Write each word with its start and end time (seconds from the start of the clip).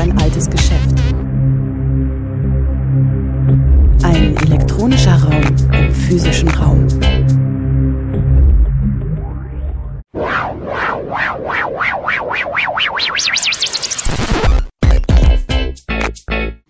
sein 0.00 0.18
altes 0.18 0.48
Geschäft. 0.48 0.98
Ein 4.02 4.34
elektronischer 4.46 5.14
Raum 5.22 5.42
im 5.74 5.92
physischen 5.92 6.48
Raum. 6.48 6.88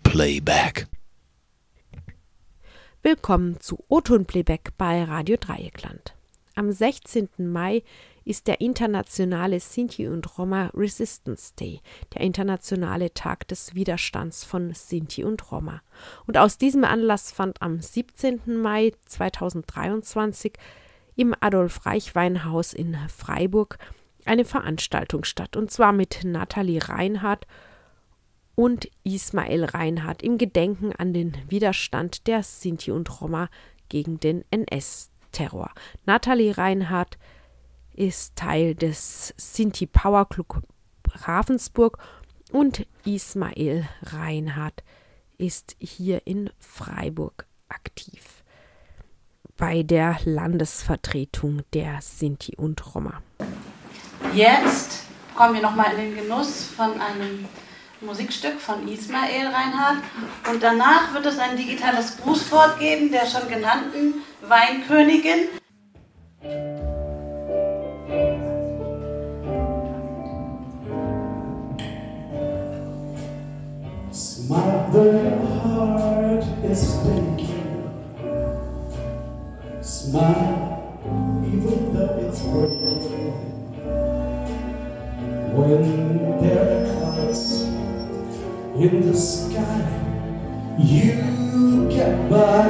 Playback. 0.03 0.87
Willkommen 3.01 3.61
zu 3.61 3.81
O-Ton 3.87 4.25
Playback 4.25 4.71
bei 4.77 5.05
Radio 5.05 5.37
Dreieckland. 5.39 6.15
Am 6.55 6.69
16. 6.73 7.29
Mai 7.37 7.83
ist 8.31 8.47
der 8.47 8.61
internationale 8.61 9.59
Sinti 9.59 10.07
und 10.07 10.37
Roma 10.37 10.71
Resistance 10.73 11.53
Day, 11.59 11.81
der 12.13 12.21
internationale 12.21 13.13
Tag 13.13 13.45
des 13.49 13.75
Widerstands 13.75 14.45
von 14.45 14.73
Sinti 14.73 15.25
und 15.25 15.51
Roma. 15.51 15.81
Und 16.27 16.37
aus 16.37 16.57
diesem 16.57 16.85
Anlass 16.85 17.33
fand 17.33 17.61
am 17.61 17.81
17. 17.81 18.55
Mai 18.55 18.93
2023 19.05 20.53
im 21.17 21.35
Adolf 21.41 21.85
Reich 21.85 22.15
Weinhaus 22.15 22.71
in 22.71 22.95
Freiburg 23.09 23.77
eine 24.23 24.45
Veranstaltung 24.45 25.25
statt, 25.25 25.57
und 25.57 25.69
zwar 25.69 25.91
mit 25.91 26.21
Nathalie 26.23 26.87
Reinhardt 26.87 27.45
und 28.55 28.89
Ismail 29.03 29.65
Reinhardt 29.65 30.23
im 30.23 30.37
Gedenken 30.37 30.93
an 30.93 31.11
den 31.11 31.33
Widerstand 31.49 32.27
der 32.27 32.43
Sinti 32.43 32.91
und 32.91 33.19
Roma 33.19 33.49
gegen 33.89 34.21
den 34.21 34.45
NS-Terror. 34.51 35.71
Nathalie 36.05 36.57
Reinhardt 36.57 37.17
ist 37.93 38.35
Teil 38.35 38.75
des 38.75 39.33
Sinti 39.37 39.85
Power 39.85 40.27
Club 40.27 40.63
Ravensburg 41.25 41.97
und 42.51 42.85
Ismail 43.05 43.87
Reinhardt 44.03 44.83
ist 45.37 45.75
hier 45.79 46.25
in 46.25 46.49
Freiburg 46.59 47.45
aktiv 47.69 48.43
bei 49.57 49.83
der 49.83 50.17
Landesvertretung 50.25 51.61
der 51.73 51.99
Sinti 52.01 52.55
und 52.57 52.95
Roma. 52.95 53.21
Jetzt 54.33 55.03
kommen 55.35 55.55
wir 55.55 55.61
nochmal 55.61 55.93
in 55.93 56.15
den 56.15 56.15
Genuss 56.15 56.65
von 56.65 56.99
einem 56.99 57.47
Musikstück 58.01 58.59
von 58.59 58.87
Ismail 58.87 59.47
Reinhardt 59.47 60.03
und 60.49 60.63
danach 60.63 61.13
wird 61.13 61.27
es 61.27 61.37
ein 61.37 61.55
digitales 61.55 62.17
Grußwort 62.17 62.79
geben 62.79 63.11
der 63.11 63.27
schon 63.27 63.47
genannten 63.47 64.15
Weinkönigin. 64.41 65.49
Smile, 80.11 81.41
even 81.47 81.93
though 81.93 82.19
it's 82.19 82.41
broken. 82.41 83.31
When 85.55 85.83
there 86.41 86.67
are 86.67 86.83
clouds 86.91 87.61
in 88.75 89.07
the 89.09 89.15
sky, 89.15 89.87
you 90.77 91.87
get 91.89 92.29
by. 92.29 92.67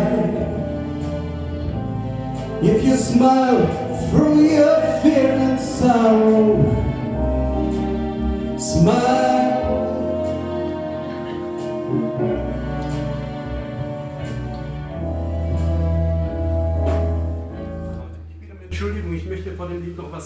If 2.61 2.83
you 2.83 2.95
smile 2.95 3.65
through 4.11 4.41
your 4.43 5.01
fear 5.01 5.31
and 5.31 5.59
sorrow, 5.59 6.61
smile. 8.59 9.20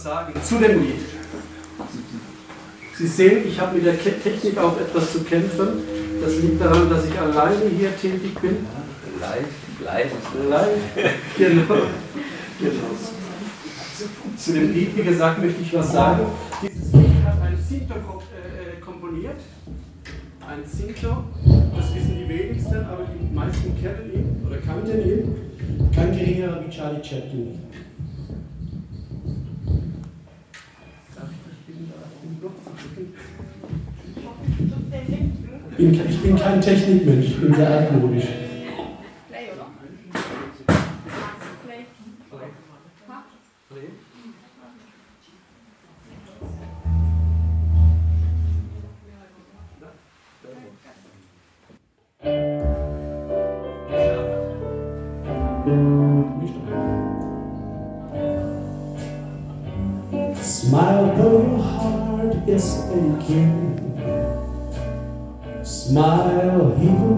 Sagen. 0.05 0.33
Zu 0.43 0.59
dem 0.59 0.81
Lied. 0.81 1.01
Sie 2.97 3.07
sehen, 3.07 3.47
ich 3.47 3.59
habe 3.59 3.75
mit 3.75 3.85
der 3.85 3.99
Technik 3.99 4.57
auch 4.57 4.79
etwas 4.79 5.11
zu 5.11 5.23
kämpfen. 5.23 5.67
Das 6.21 6.37
liegt 6.37 6.61
daran, 6.61 6.89
dass 6.89 7.05
ich 7.05 7.19
alleine 7.19 7.65
hier 7.77 7.91
tätig 7.97 8.39
bin. 8.39 8.65
Live, 9.19 9.51
live. 9.83 10.11
Live. 10.49 11.15
Genau. 11.37 11.75
genau. 12.59 12.89
Zu 14.37 14.53
dem 14.53 14.73
Lied, 14.73 14.95
wie 14.95 15.03
gesagt, 15.03 15.41
möchte 15.41 15.61
ich 15.61 15.73
was 15.73 15.91
sagen. 15.91 16.25
Dieses 16.61 16.93
Lied 16.93 17.23
hat 17.25 17.41
ein 17.41 17.57
Sinto 17.57 17.95
äh, 17.95 18.77
äh, 18.77 18.79
komponiert. 18.79 19.39
Ein 20.47 20.63
Sinto, 20.65 21.23
das 21.75 21.95
wissen 21.95 22.15
die 22.19 22.29
wenigsten, 22.29 22.85
aber 22.85 23.05
die 23.05 23.33
meisten 23.33 23.75
kennen 23.81 24.11
ihn 24.13 24.45
oder 24.45 24.57
kannten 24.57 25.01
ihn. 25.01 25.91
Kein 25.93 26.11
geringerer 26.11 26.63
wie 26.63 26.69
Charlie 26.69 27.03
Chaplin. 27.03 27.59
Darf 31.15 31.29
ich 31.31 31.39
dich 31.47 31.59
bitten, 31.65 31.89
da 31.89 32.03
auf 32.03 32.11
den 32.21 32.39
Knopf 32.39 32.59
zu 32.59 32.69
drücken? 32.69 32.83
Bin, 32.83 32.84
ich 35.77 36.21
bin 36.21 36.35
kein 36.37 36.61
Technikmensch, 36.61 37.25
ich 37.25 37.41
bin 37.41 37.53
sehr 37.53 37.69
altmodisch. 37.69 38.44
yes 62.55 62.87
they 62.89 63.07
can. 63.27 63.45
Smile 65.63 66.77
even 66.79 67.14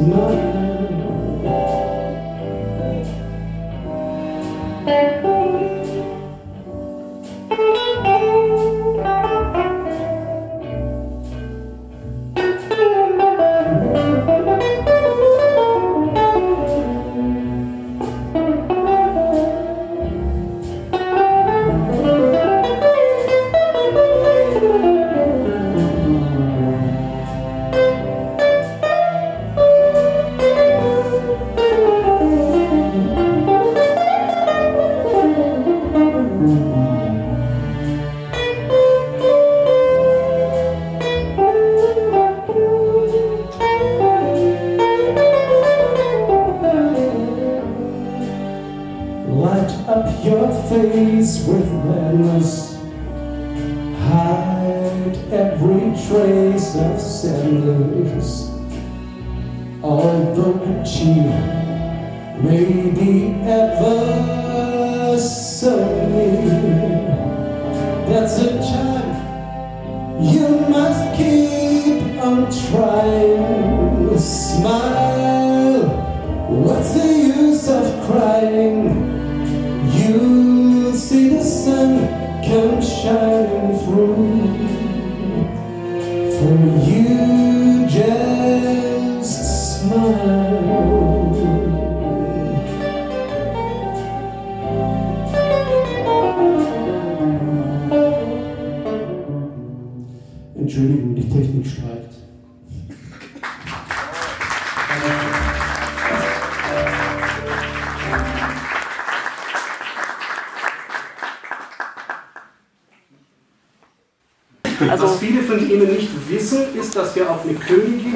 not 0.00 0.49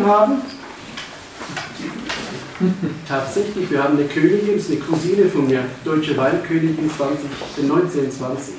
Haben. 0.04 0.42
Tatsächlich, 3.08 3.70
wir 3.70 3.82
haben 3.82 3.98
eine 3.98 4.06
Königin, 4.06 4.56
das 4.56 4.66
ist 4.66 4.72
eine 4.72 4.80
Cousine 4.80 5.28
von 5.28 5.46
mir, 5.46 5.64
Deutsche 5.84 6.16
Weinkönigin 6.16 6.90
20, 6.90 7.28
1920. 7.62 8.54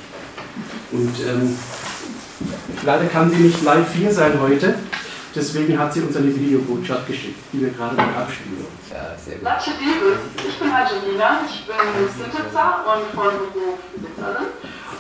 Und 0.92 1.16
ähm, 1.28 1.58
leider 2.84 3.06
kann 3.06 3.30
sie 3.30 3.38
nicht 3.38 3.64
live 3.64 3.94
hier 3.94 4.12
sein 4.12 4.40
heute, 4.42 4.76
deswegen 5.34 5.78
hat 5.78 5.94
sie 5.94 6.02
uns 6.02 6.16
eine 6.16 6.34
Videobotschaft 6.36 7.08
geschickt, 7.08 7.40
die 7.54 7.62
wir 7.62 7.70
gerade 7.70 7.96
noch 7.96 8.16
abspielen. 8.16 8.66
Ja, 8.92 9.16
sehr 9.18 9.38
gut. 9.38 9.48
Ich 10.48 10.60
bin 10.60 10.72
Angelina, 10.72 11.42
ich 11.48 11.66
bin 11.66 11.76
Synthesizer 12.18 12.86
und 12.86 13.16
von 13.16 13.34
Beruf 13.54 13.80
Besitzerin. 13.94 14.48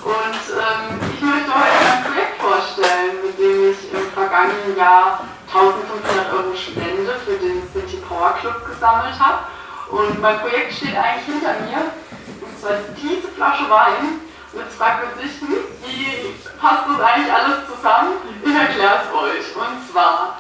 Und 0.04 0.44
ähm, 0.54 1.00
ich 1.16 1.22
möchte 1.22 1.50
heute 1.50 1.78
ein 1.82 2.04
Projekt 2.04 2.38
vorstellen, 2.40 3.16
mit 3.26 3.40
dem 3.40 3.72
ich 3.72 3.92
im 3.92 4.12
vergangenen 4.14 4.78
Jahr 4.78 5.26
1500 5.56 6.34
Euro 6.34 6.54
Spende 6.54 7.16
für 7.24 7.38
den 7.40 7.63
City 7.72 8.04
Power 8.04 8.36
Club 8.42 8.68
gesammelt 8.68 9.16
habe. 9.18 9.48
Und 9.90 10.19
mein 10.19 10.38
Projekt 10.40 10.74
steht 10.74 10.98
eigentlich 10.98 11.31
hinter 11.31 11.56
mir, 11.63 11.96
und 12.44 12.60
zwar 12.60 12.75
diese 13.00 13.30
Flasche 13.30 13.69
Wein. 13.69 14.19
Und 14.52 14.60
jetzt 14.60 14.75
fragt 14.75 15.07
man 15.07 15.24
sich, 15.24 15.31
wie 15.40 16.36
passt 16.60 16.84
das 16.90 17.00
eigentlich 17.00 17.31
alles 17.31 17.60
zusammen? 17.72 18.19
Ich 18.44 18.54
erkläre 18.54 19.00
es 19.00 19.07
euch. 19.16 19.56
Und 19.56 19.80
zwar, 19.90 20.40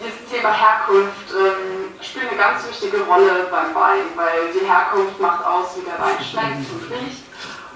das 0.00 0.16
Thema 0.32 0.52
Herkunft 0.52 1.28
ähm, 1.32 1.92
spielt 2.00 2.28
eine 2.28 2.38
ganz 2.38 2.66
wichtige 2.66 3.04
Rolle 3.04 3.48
beim 3.50 3.74
Wein, 3.74 4.08
weil 4.16 4.48
die 4.52 4.64
Herkunft 4.64 5.20
macht 5.20 5.44
aus, 5.44 5.76
wie 5.76 5.84
der 5.84 6.00
Wein 6.00 6.16
schmeckt 6.24 6.64
und 6.72 6.88
riecht. 6.88 7.24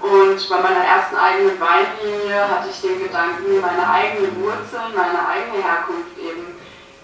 Und 0.01 0.39
bei 0.49 0.57
meiner 0.57 0.85
ersten 0.85 1.17
eigenen 1.17 1.59
Weinlinie 1.59 2.49
hatte 2.49 2.69
ich 2.71 2.81
den 2.81 3.03
Gedanken, 3.03 3.61
meine 3.61 3.85
eigenen 3.87 4.41
Wurzeln, 4.41 4.95
meine 4.95 5.27
eigene 5.27 5.61
Herkunft 5.61 6.17
eben 6.17 6.55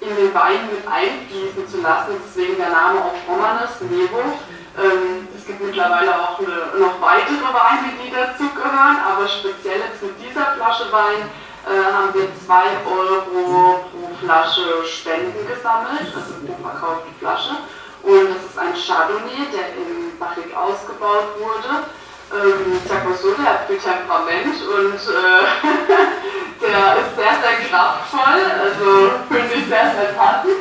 in 0.07 0.15
den 0.15 0.33
Wein 0.33 0.69
mit 0.69 0.85
einfließen 0.87 1.67
zu 1.67 1.81
lassen. 1.81 2.21
Deswegen 2.23 2.57
der 2.57 2.69
Name 2.69 2.99
auch 3.01 3.17
Romanes, 3.27 3.81
Nevo. 3.81 4.37
Ähm, 4.77 5.27
es 5.35 5.45
gibt 5.45 5.61
mittlerweile 5.61 6.13
auch 6.13 6.39
eine, 6.39 6.77
noch 6.77 6.99
weitere 7.01 7.47
Weine, 7.49 7.95
die 7.97 8.11
dazugehören, 8.11 8.97
aber 9.01 9.27
speziell 9.27 9.79
jetzt 9.79 10.03
mit 10.03 10.15
dieser 10.19 10.53
Flasche 10.57 10.91
Wein 10.91 11.25
äh, 11.65 11.93
haben 11.93 12.13
wir 12.13 12.27
2 12.45 12.85
Euro 12.85 13.21
pro 13.31 13.85
Flasche 14.21 14.85
Spenden 14.85 15.47
gesammelt, 15.47 16.11
also 16.13 16.33
pro 16.45 16.55
verkaufte 16.61 17.09
Flasche. 17.19 17.55
Und 18.03 18.29
das 18.29 18.43
ist 18.51 18.59
ein 18.59 18.75
Chardonnay, 18.75 19.49
der 19.49 19.73
in 19.79 20.19
Barrique 20.19 20.53
ausgebaut 20.55 21.39
wurde 21.39 21.85
ähm, 22.33 22.73
ich 22.73 22.89
sag 22.89 23.05
mal 23.05 23.15
so, 23.15 23.33
der 23.33 23.45
hat 23.45 23.67
viel 23.67 23.77
Temperament 23.77 24.55
und 24.57 24.95
äh, 24.95 25.45
der 26.61 26.97
ist 27.01 27.15
sehr, 27.15 27.35
sehr 27.41 27.67
kraftvoll, 27.69 28.41
also 28.59 29.19
finde 29.29 29.53
ich 29.53 29.67
sehr, 29.67 29.91
sehr 29.91 30.13
passend. 30.17 30.55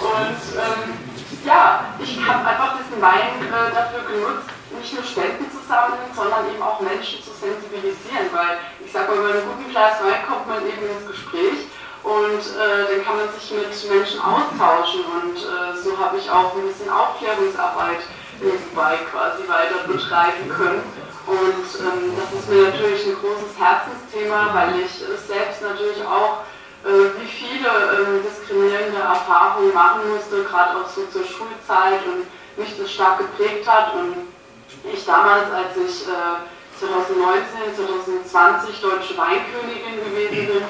Und 0.00 0.40
ähm, 0.58 0.82
ja, 1.44 1.84
ich 1.98 2.18
habe 2.26 2.46
einfach 2.46 2.78
diesen 2.78 3.02
Wein 3.02 3.42
äh, 3.42 3.74
dafür 3.74 4.02
genutzt, 4.06 4.48
nicht 4.78 4.94
nur 4.94 5.04
Spenden 5.04 5.50
zu 5.50 5.58
sammeln, 5.66 6.06
sondern 6.14 6.46
eben 6.48 6.62
auch 6.62 6.80
Menschen 6.80 7.22
zu 7.22 7.30
sensibilisieren, 7.34 8.30
weil 8.32 8.58
ich 8.84 8.92
sag 8.92 9.08
mal, 9.08 9.18
bei 9.18 9.30
einem 9.34 9.46
guten 9.46 9.70
Glas 9.70 9.98
Wein 10.02 10.22
kommt 10.26 10.48
man 10.48 10.62
eben 10.66 10.86
ins 10.86 11.06
Gespräch 11.06 11.66
und 12.02 12.42
äh, 12.58 12.82
dann 12.90 13.04
kann 13.04 13.16
man 13.18 13.28
sich 13.34 13.50
mit 13.50 13.70
Menschen 13.70 14.20
austauschen 14.20 15.02
und 15.06 15.36
äh, 15.38 15.76
so 15.78 15.98
habe 15.98 16.18
ich 16.18 16.30
auch 16.30 16.54
ein 16.54 16.66
bisschen 16.66 16.90
Aufklärungsarbeit 16.90 18.02
nebenbei 18.40 18.98
quasi 19.10 19.46
weiter 19.46 19.86
betreiben 19.86 20.50
können. 20.50 20.82
Und 21.26 21.68
ähm, 21.80 22.12
das 22.18 22.40
ist 22.40 22.48
mir 22.48 22.68
natürlich 22.68 23.06
ein 23.06 23.14
großes 23.14 23.54
Herzensthema, 23.58 24.50
weil 24.52 24.80
ich 24.80 24.90
selbst 25.26 25.62
natürlich 25.62 26.02
auch 26.04 26.42
äh, 26.84 27.14
wie 27.20 27.28
viele 27.30 27.68
äh, 27.68 28.22
diskriminierende 28.26 28.98
Erfahrungen 28.98 29.72
machen 29.72 30.02
musste, 30.10 30.42
gerade 30.42 30.80
auch 30.80 30.88
so 30.88 31.06
zur 31.06 31.24
Schulzeit 31.24 32.02
und 32.06 32.26
mich 32.58 32.76
das 32.76 32.90
stark 32.90 33.18
geprägt 33.18 33.68
hat. 33.68 33.94
Und 33.94 34.26
ich 34.92 35.04
damals, 35.06 35.46
als 35.52 35.76
ich 35.76 36.08
äh, 36.08 36.42
2019, 36.80 37.76
2020 38.26 38.80
deutsche 38.80 39.16
Weinkönigin 39.16 40.02
gewesen 40.02 40.46
bin, 40.48 40.62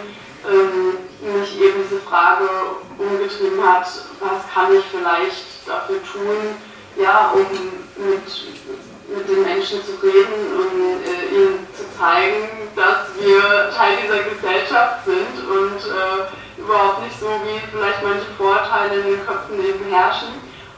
ähm, 0.44 1.38
mich 1.38 1.60
eben 1.60 1.82
diese 1.84 2.00
Frage 2.00 2.48
umgetrieben 2.98 3.62
hat, 3.64 3.86
was 4.20 4.52
kann 4.52 4.74
ich 4.74 4.84
vielleicht 4.90 5.66
dafür 5.66 6.02
tun, 6.04 6.60
ja, 6.96 7.32
um 7.32 7.46
mit, 7.96 8.26
mit 9.14 9.28
den 9.28 9.42
Menschen 9.42 9.80
zu 9.84 9.92
reden 10.02 10.52
und 10.56 11.04
äh, 11.04 11.34
ihnen 11.34 11.66
zu 11.76 11.84
zeigen, 11.98 12.68
dass 12.74 13.12
wir 13.18 13.70
Teil 13.70 13.98
dieser 14.02 14.22
Gesellschaft 14.24 15.04
sind 15.04 15.48
und 15.48 15.78
äh, 15.78 16.60
überhaupt 16.60 17.02
nicht 17.02 17.18
so 17.18 17.28
wie 17.44 17.60
vielleicht 17.70 18.02
manche 18.02 18.26
Vorteile 18.36 19.00
in 19.00 19.06
den 19.16 19.26
Köpfen 19.26 19.58
eben 19.64 19.84
herrschen. 19.92 20.28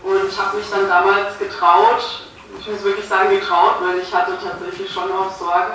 Und 0.02 0.28
ich 0.28 0.38
habe 0.38 0.56
mich 0.58 0.68
dann 0.70 0.88
damals 0.88 1.38
getraut, 1.38 2.24
ich 2.58 2.68
muss 2.68 2.84
wirklich 2.84 3.08
sagen 3.08 3.30
getraut, 3.30 3.76
weil 3.80 3.98
ich 3.98 4.12
hatte 4.14 4.38
tatsächlich 4.42 4.90
schon 4.92 5.10
auch 5.10 5.30
Sorge, 5.32 5.72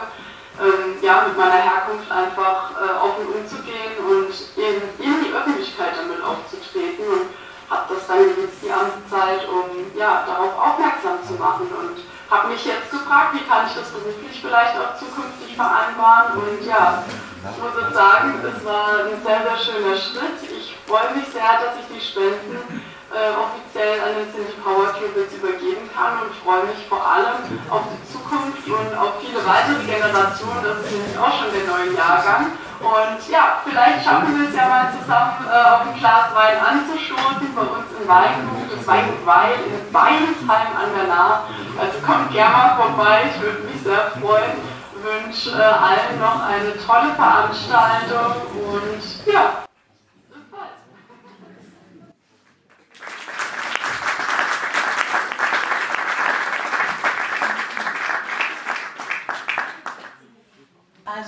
ähm, 0.59 0.99
ja, 1.01 1.25
mit 1.27 1.37
meiner 1.37 1.61
Herkunft 1.61 2.11
einfach 2.11 2.71
äh, 2.75 2.99
offen 2.99 3.27
umzugehen 3.31 3.95
und 4.03 4.31
in, 4.55 4.75
in 5.03 5.23
die 5.23 5.33
Öffentlichkeit 5.33 5.93
damit 5.97 6.21
aufzutreten. 6.23 7.05
Und 7.07 7.25
habe 7.69 7.93
das 7.93 8.07
dann 8.07 8.19
genutzt 8.19 8.59
die 8.63 8.67
ganze 8.67 8.97
Zeit, 9.09 9.47
um 9.47 9.95
ja, 9.95 10.25
darauf 10.25 10.57
aufmerksam 10.57 11.19
zu 11.25 11.33
machen 11.33 11.69
und 11.69 12.01
habe 12.29 12.49
mich 12.49 12.63
jetzt 12.65 12.91
gefragt, 12.91 13.33
wie 13.33 13.45
kann 13.49 13.65
ich 13.65 13.73
das 13.73 13.89
beruflich 13.89 14.39
vielleicht 14.41 14.77
auch 14.77 14.95
zukünftig 14.97 15.55
vereinbaren 15.55 16.37
und 16.37 16.65
ja, 16.65 17.03
ich 17.39 17.57
muss 17.57 17.73
jetzt 17.81 17.95
sagen, 17.95 18.37
es 18.43 18.65
war 18.65 19.07
ein 19.07 19.17
sehr, 19.23 19.41
sehr 19.47 19.57
schöner 19.57 19.95
Schritt. 19.95 20.37
Ich 20.43 20.75
freue 20.85 21.15
mich 21.15 21.25
sehr, 21.31 21.47
dass 21.63 21.79
ich 21.79 21.87
die 21.87 22.03
Spenden 22.03 22.83
äh, 23.09 23.31
offiziell 23.33 23.97
an 24.03 24.13
den 24.19 24.27
Cindy 24.29 24.53
Power 24.61 24.91
Club 24.93 25.15
übergeben 25.15 25.89
kann 25.95 26.19
und 26.21 26.35
freue 26.43 26.67
mich 26.67 26.85
vor 26.85 27.01
allem 27.01 27.41
auf 27.71 27.87
die 27.89 28.03
Zukunft 28.11 28.67
und 28.67 28.91
auf 28.93 29.23
viele 29.23 29.41
weitere 29.41 29.81
Generationen. 29.87 30.61
Das 30.61 30.83
ist 30.85 30.91
nämlich 30.91 31.17
auch 31.17 31.33
schon 31.33 31.49
der 31.49 31.65
neue 31.65 31.95
Jahrgang. 31.95 32.53
Und 32.79 33.19
ja, 33.29 33.59
vielleicht 33.65 34.05
schaffen 34.05 34.39
wir 34.39 34.47
es 34.47 34.55
ja 34.55 34.67
mal 34.67 34.87
zusammen 34.97 35.45
äh, 35.45 35.69
auf 35.69 35.81
ein 35.81 35.99
Glas 35.99 36.33
Wein 36.33 36.57
anzustoßen 36.63 37.53
bei 37.53 37.61
uns 37.61 37.91
im 37.99 38.07
Weingut, 38.07 38.71
das 38.71 38.87
Weingut 38.87 39.25
Weil 39.25 39.53
in 39.67 39.93
Weinsheim 39.93 40.71
an 40.79 40.89
der 40.95 41.07
Nahe. 41.07 41.39
Also 41.77 41.99
kommt 42.05 42.31
gerne 42.31 42.55
mal 42.55 42.75
vorbei, 42.77 43.31
ich 43.35 43.41
würde 43.41 43.63
mich 43.63 43.83
sehr 43.83 44.11
freuen. 44.21 44.79
Wünsche 45.03 45.51
äh, 45.51 45.61
allen 45.61 46.19
noch 46.19 46.41
eine 46.43 46.75
tolle 46.85 47.13
Veranstaltung 47.15 48.35
und 48.51 49.33
ja, 49.33 49.63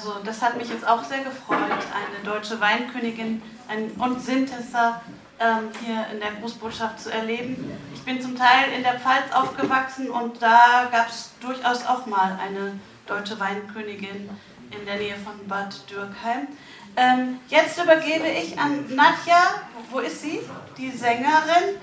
Also 0.01 0.19
das 0.23 0.41
hat 0.41 0.57
mich 0.57 0.67
jetzt 0.67 0.87
auch 0.87 1.03
sehr 1.03 1.19
gefreut, 1.19 1.59
eine 1.59 2.25
deutsche 2.25 2.59
Weinkönigin 2.59 3.39
einen, 3.67 3.91
und 3.91 4.19
Sintesser 4.19 4.99
ähm, 5.39 5.69
hier 5.85 6.07
in 6.11 6.19
der 6.19 6.31
Großbotschaft 6.39 6.99
zu 6.99 7.11
erleben. 7.11 7.71
Ich 7.93 8.01
bin 8.01 8.19
zum 8.19 8.35
Teil 8.35 8.71
in 8.75 8.81
der 8.81 8.99
Pfalz 8.99 9.31
aufgewachsen 9.31 10.09
und 10.09 10.41
da 10.41 10.89
gab 10.91 11.09
es 11.09 11.29
durchaus 11.39 11.85
auch 11.85 12.07
mal 12.07 12.39
eine 12.41 12.79
deutsche 13.05 13.39
Weinkönigin 13.39 14.27
in 14.71 14.85
der 14.87 14.95
Nähe 14.95 15.15
von 15.17 15.47
Bad 15.47 15.87
Dürkheim. 15.87 16.47
Ähm, 16.95 17.39
jetzt 17.49 17.77
übergebe 17.77 18.27
ich 18.27 18.57
an 18.57 18.85
Nadja, 18.95 19.61
wo 19.91 19.99
ist 19.99 20.23
sie? 20.23 20.39
Die 20.79 20.89
Sängerin. 20.89 21.77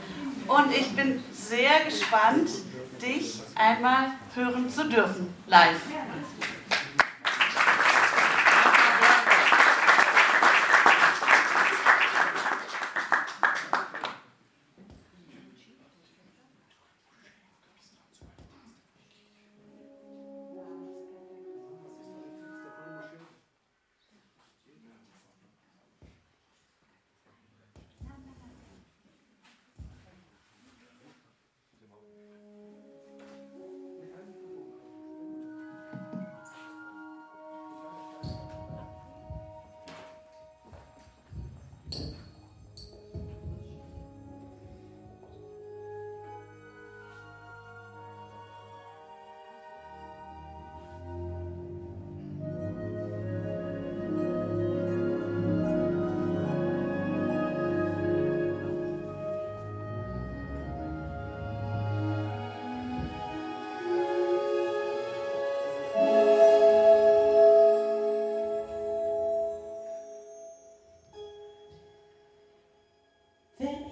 Und 0.49 0.75
ich 0.75 0.97
bin 0.97 1.23
sehr 1.31 1.85
gespannt, 1.85 2.51
dich 3.01 3.43
einmal 3.55 4.11
hören 4.35 4.69
zu 4.69 4.89
dürfen, 4.89 5.33
live. 5.47 5.81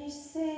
gente 0.07 0.15
ser 0.15 0.56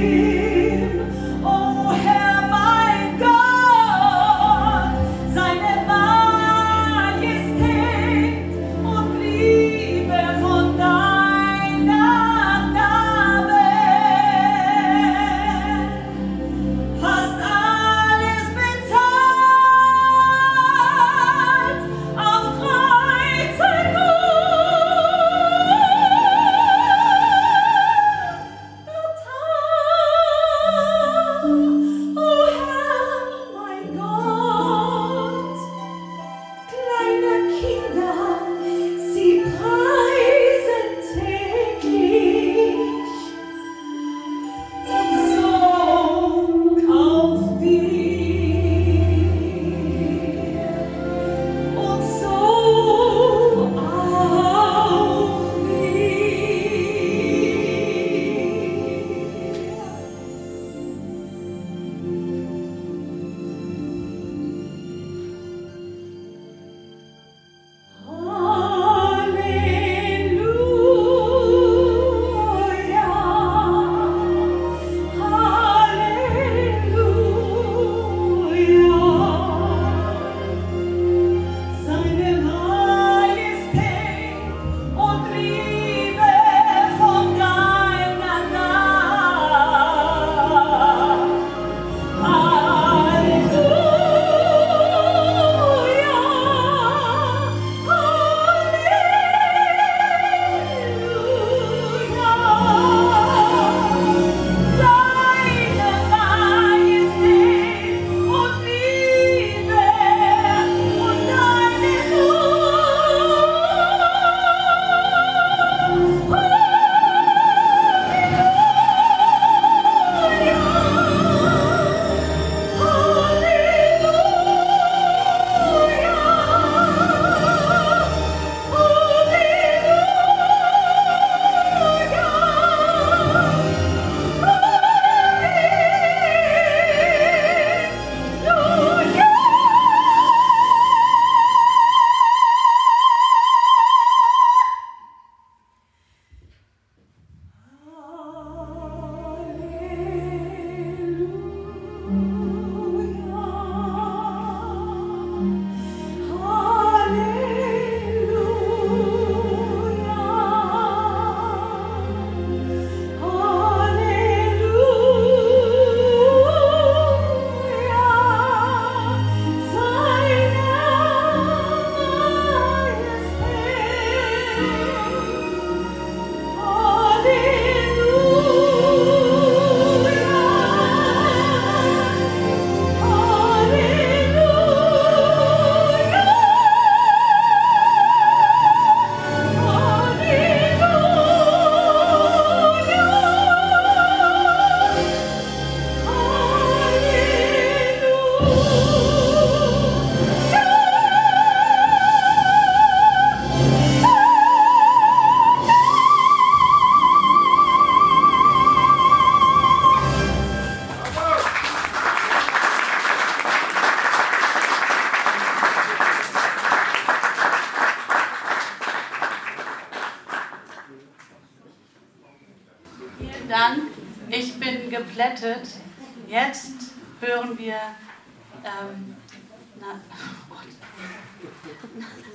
you. 0.00 0.29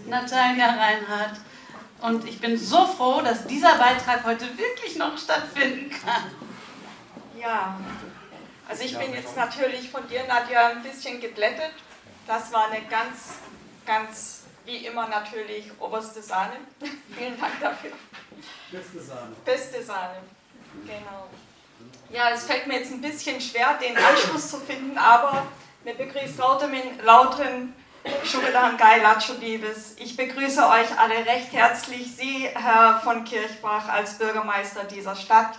Natalia 0.05 0.67
Reinhardt. 0.67 1.37
Und 2.01 2.27
ich 2.27 2.39
bin 2.39 2.57
so 2.57 2.85
froh, 2.85 3.21
dass 3.21 3.47
dieser 3.47 3.77
Beitrag 3.77 4.23
heute 4.25 4.45
wirklich 4.57 4.95
noch 4.97 5.17
stattfinden 5.17 5.89
kann. 5.89 6.31
Ja, 7.39 7.79
also 8.67 8.83
ich 8.83 8.97
bin 8.97 9.13
jetzt 9.13 9.35
natürlich 9.35 9.89
von 9.89 10.07
dir, 10.07 10.25
Nadja, 10.27 10.69
ein 10.69 10.83
bisschen 10.83 11.21
geblättet. 11.21 11.71
Das 12.27 12.51
war 12.51 12.71
eine 12.71 12.83
ganz, 12.85 13.35
ganz, 13.85 14.43
wie 14.65 14.85
immer 14.85 15.07
natürlich, 15.07 15.71
oberste 15.79 16.21
Sahne. 16.21 16.55
Vielen 17.17 17.39
Dank 17.39 17.59
dafür. 17.61 17.91
Beste 18.71 19.01
Sahne. 19.01 19.35
Beste 19.45 19.83
Sahne, 19.83 20.17
genau. 20.85 21.27
Ja, 22.09 22.29
es 22.31 22.45
fällt 22.45 22.67
mir 22.67 22.79
jetzt 22.79 22.91
ein 22.91 23.01
bisschen 23.01 23.39
schwer, 23.39 23.77
den 23.81 23.97
Anschluss 23.97 24.51
zu 24.51 24.59
finden, 24.59 24.97
aber 24.97 25.47
mir 25.83 25.93
begrüßt 25.93 26.37
Lautemin, 26.37 26.99
Gai 28.77 29.01
Latschulibes. 29.01 29.95
Ich 29.97 30.15
begrüße 30.15 30.61
euch 30.67 30.99
alle 30.99 31.25
recht 31.25 31.51
herzlich, 31.53 32.15
Sie, 32.15 32.47
Herr 32.53 32.99
von 33.03 33.23
Kirchbach, 33.23 33.87
als 33.89 34.17
Bürgermeister 34.17 34.83
dieser 34.83 35.15
Stadt. 35.15 35.57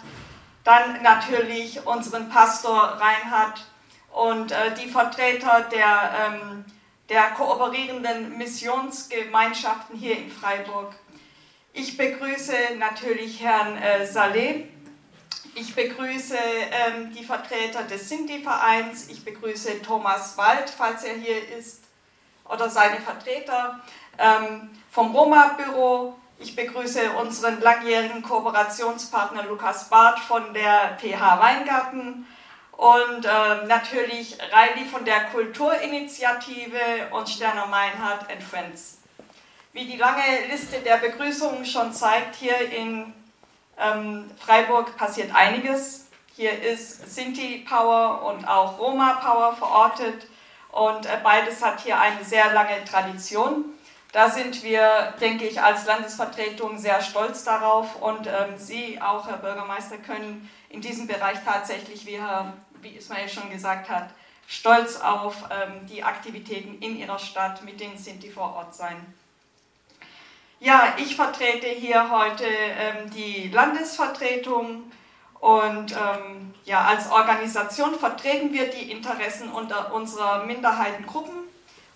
Dann 0.64 1.02
natürlich 1.02 1.84
unseren 1.86 2.28
Pastor 2.28 3.00
Reinhard 3.00 3.64
und 4.12 4.52
äh, 4.52 4.74
die 4.74 4.88
Vertreter 4.88 5.66
der, 5.72 6.12
ähm, 6.26 6.64
der 7.08 7.30
kooperierenden 7.30 8.38
Missionsgemeinschaften 8.38 9.96
hier 9.96 10.18
in 10.18 10.30
Freiburg. 10.30 10.94
Ich 11.72 11.96
begrüße 11.96 12.54
natürlich 12.78 13.42
Herrn 13.42 13.76
äh, 13.76 14.06
Saleh. 14.06 14.68
Ich 15.54 15.74
begrüße 15.74 16.36
ähm, 16.36 17.12
die 17.12 17.24
Vertreter 17.24 17.82
des 17.82 18.08
Sinti-Vereins. 18.08 19.08
Ich 19.08 19.24
begrüße 19.24 19.82
Thomas 19.82 20.36
Wald, 20.36 20.70
falls 20.70 21.04
er 21.04 21.14
hier 21.14 21.48
ist, 21.58 21.85
oder 22.48 22.68
seine 22.68 23.00
Vertreter 23.00 23.80
ähm, 24.18 24.70
vom 24.90 25.14
Roma-Büro. 25.14 26.16
Ich 26.38 26.54
begrüße 26.54 27.12
unseren 27.12 27.60
langjährigen 27.60 28.22
Kooperationspartner 28.22 29.44
Lukas 29.44 29.88
Barth 29.88 30.18
von 30.20 30.52
der 30.52 30.98
PH 31.00 31.40
Weingarten 31.40 32.26
und 32.72 33.24
äh, 33.24 33.66
natürlich 33.66 34.36
Reili 34.52 34.84
von 34.84 35.04
der 35.04 35.24
Kulturinitiative 35.26 37.08
und 37.10 37.28
Sterner 37.28 37.66
Meinhardt 37.66 38.30
and 38.30 38.42
Friends. 38.42 38.98
Wie 39.72 39.86
die 39.86 39.96
lange 39.96 40.22
Liste 40.50 40.80
der 40.80 40.98
Begrüßungen 40.98 41.64
schon 41.64 41.92
zeigt, 41.92 42.34
hier 42.36 42.58
in 42.70 43.14
ähm, 43.78 44.30
Freiburg 44.38 44.96
passiert 44.96 45.34
einiges. 45.34 46.08
Hier 46.34 46.62
ist 46.62 47.14
Sinti 47.14 47.64
Power 47.66 48.22
und 48.24 48.46
auch 48.46 48.78
Roma 48.78 49.14
Power 49.14 49.56
verortet 49.56 50.26
und 50.76 51.06
äh, 51.06 51.18
beides 51.22 51.64
hat 51.64 51.80
hier 51.80 51.98
eine 51.98 52.22
sehr 52.22 52.52
lange 52.52 52.84
Tradition. 52.84 53.64
Da 54.12 54.28
sind 54.28 54.62
wir, 54.62 55.14
denke 55.20 55.46
ich, 55.46 55.60
als 55.62 55.86
Landesvertretung 55.86 56.76
sehr 56.76 57.00
stolz 57.00 57.44
darauf 57.44 57.96
und 58.02 58.26
ähm, 58.26 58.58
Sie 58.58 59.00
auch, 59.00 59.26
Herr 59.26 59.38
Bürgermeister, 59.38 59.96
können 59.96 60.50
in 60.68 60.82
diesem 60.82 61.06
Bereich 61.06 61.38
tatsächlich, 61.44 62.04
wie, 62.04 62.20
Herr, 62.20 62.52
wie 62.82 62.90
Ismail 62.90 63.26
schon 63.28 63.48
gesagt 63.50 63.88
hat, 63.88 64.10
stolz 64.46 65.00
auf 65.00 65.36
ähm, 65.50 65.86
die 65.86 66.02
Aktivitäten 66.02 66.78
in 66.82 66.98
Ihrer 66.98 67.18
Stadt 67.18 67.64
mit 67.64 67.80
den 67.80 67.96
Sinti 67.96 68.30
vor 68.30 68.54
Ort 68.56 68.74
sein. 68.74 69.14
Ja, 70.60 70.94
ich 70.98 71.16
vertrete 71.16 71.68
hier 71.68 72.10
heute 72.10 72.44
ähm, 72.44 73.10
die 73.10 73.48
Landesvertretung 73.48 74.92
und 75.40 75.92
ähm, 75.92 76.54
ja, 76.66 76.84
als 76.84 77.10
Organisation 77.10 77.94
vertreten 77.94 78.52
wir 78.52 78.68
die 78.68 78.90
Interessen 78.90 79.50
unter 79.52 79.94
unserer 79.94 80.44
Minderheitengruppen 80.44 81.46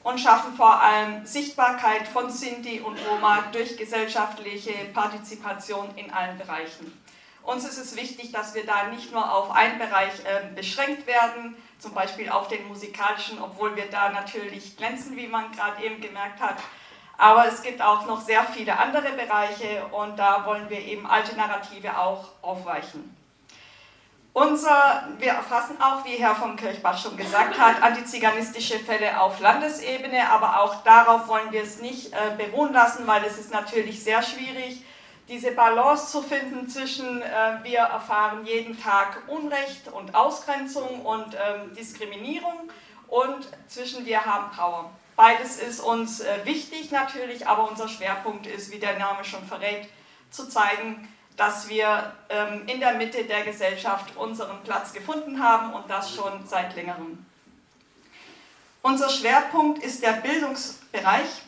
und 0.04 0.20
schaffen 0.20 0.54
vor 0.54 0.80
allem 0.80 1.26
Sichtbarkeit 1.26 2.06
von 2.06 2.30
Sinti 2.30 2.80
und 2.80 2.96
Roma 3.06 3.42
durch 3.52 3.76
gesellschaftliche 3.76 4.72
Partizipation 4.94 5.88
in 5.96 6.12
allen 6.12 6.38
Bereichen. 6.38 6.96
Uns 7.42 7.64
ist 7.64 7.78
es 7.78 7.96
wichtig, 7.96 8.30
dass 8.30 8.54
wir 8.54 8.64
da 8.64 8.84
nicht 8.84 9.12
nur 9.12 9.34
auf 9.34 9.50
einen 9.50 9.78
Bereich 9.78 10.12
äh, 10.24 10.54
beschränkt 10.54 11.06
werden, 11.08 11.56
zum 11.80 11.92
Beispiel 11.92 12.28
auf 12.28 12.46
den 12.46 12.68
musikalischen, 12.68 13.42
obwohl 13.42 13.74
wir 13.74 13.90
da 13.90 14.10
natürlich 14.10 14.76
glänzen, 14.76 15.16
wie 15.16 15.26
man 15.26 15.50
gerade 15.50 15.82
eben 15.82 16.00
gemerkt 16.00 16.40
hat. 16.40 16.58
Aber 17.18 17.48
es 17.48 17.62
gibt 17.62 17.82
auch 17.82 18.06
noch 18.06 18.20
sehr 18.20 18.44
viele 18.44 18.78
andere 18.78 19.12
Bereiche 19.12 19.84
und 19.90 20.16
da 20.16 20.46
wollen 20.46 20.70
wir 20.70 20.78
eben 20.78 21.06
alte 21.06 21.36
Narrative 21.36 21.98
auch 21.98 22.28
aufweichen. 22.40 23.16
Unser, 24.32 25.08
wir 25.18 25.32
erfassen 25.32 25.80
auch, 25.82 26.04
wie 26.04 26.16
Herr 26.16 26.36
von 26.36 26.54
Kirchbach 26.54 26.96
schon 26.96 27.16
gesagt 27.16 27.58
hat, 27.58 27.82
antiziganistische 27.82 28.78
Fälle 28.78 29.20
auf 29.20 29.40
Landesebene, 29.40 30.30
aber 30.30 30.60
auch 30.60 30.84
darauf 30.84 31.26
wollen 31.26 31.50
wir 31.50 31.62
es 31.62 31.80
nicht 31.80 32.12
äh, 32.12 32.36
beruhen 32.36 32.72
lassen, 32.72 33.08
weil 33.08 33.24
es 33.24 33.38
ist 33.38 33.52
natürlich 33.52 34.04
sehr 34.04 34.22
schwierig, 34.22 34.84
diese 35.28 35.50
Balance 35.50 36.12
zu 36.12 36.22
finden 36.22 36.68
zwischen, 36.68 37.22
äh, 37.22 37.58
wir 37.64 37.80
erfahren 37.80 38.44
jeden 38.46 38.80
Tag 38.80 39.22
Unrecht 39.26 39.88
und 39.88 40.14
Ausgrenzung 40.14 41.04
und 41.04 41.34
ähm, 41.34 41.74
Diskriminierung 41.74 42.70
und 43.08 43.48
zwischen 43.66 44.06
wir 44.06 44.24
haben 44.24 44.50
Power. 44.56 44.90
Beides 45.16 45.56
ist 45.58 45.80
uns 45.80 46.20
äh, 46.20 46.44
wichtig 46.44 46.92
natürlich, 46.92 47.48
aber 47.48 47.68
unser 47.68 47.88
Schwerpunkt 47.88 48.46
ist, 48.46 48.70
wie 48.70 48.78
der 48.78 48.96
Name 48.96 49.24
schon 49.24 49.44
verrät, 49.44 49.88
zu 50.30 50.48
zeigen, 50.48 51.08
dass 51.40 51.70
wir 51.70 52.12
ähm, 52.28 52.64
in 52.66 52.80
der 52.80 52.96
Mitte 52.96 53.24
der 53.24 53.44
Gesellschaft 53.44 54.14
unseren 54.14 54.62
Platz 54.62 54.92
gefunden 54.92 55.42
haben 55.42 55.72
und 55.72 55.88
das 55.88 56.14
schon 56.14 56.46
seit 56.46 56.76
längerem. 56.76 57.24
Unser 58.82 59.08
Schwerpunkt 59.08 59.82
ist 59.82 60.02
der 60.02 60.12
Bildungsbereich 60.12 61.40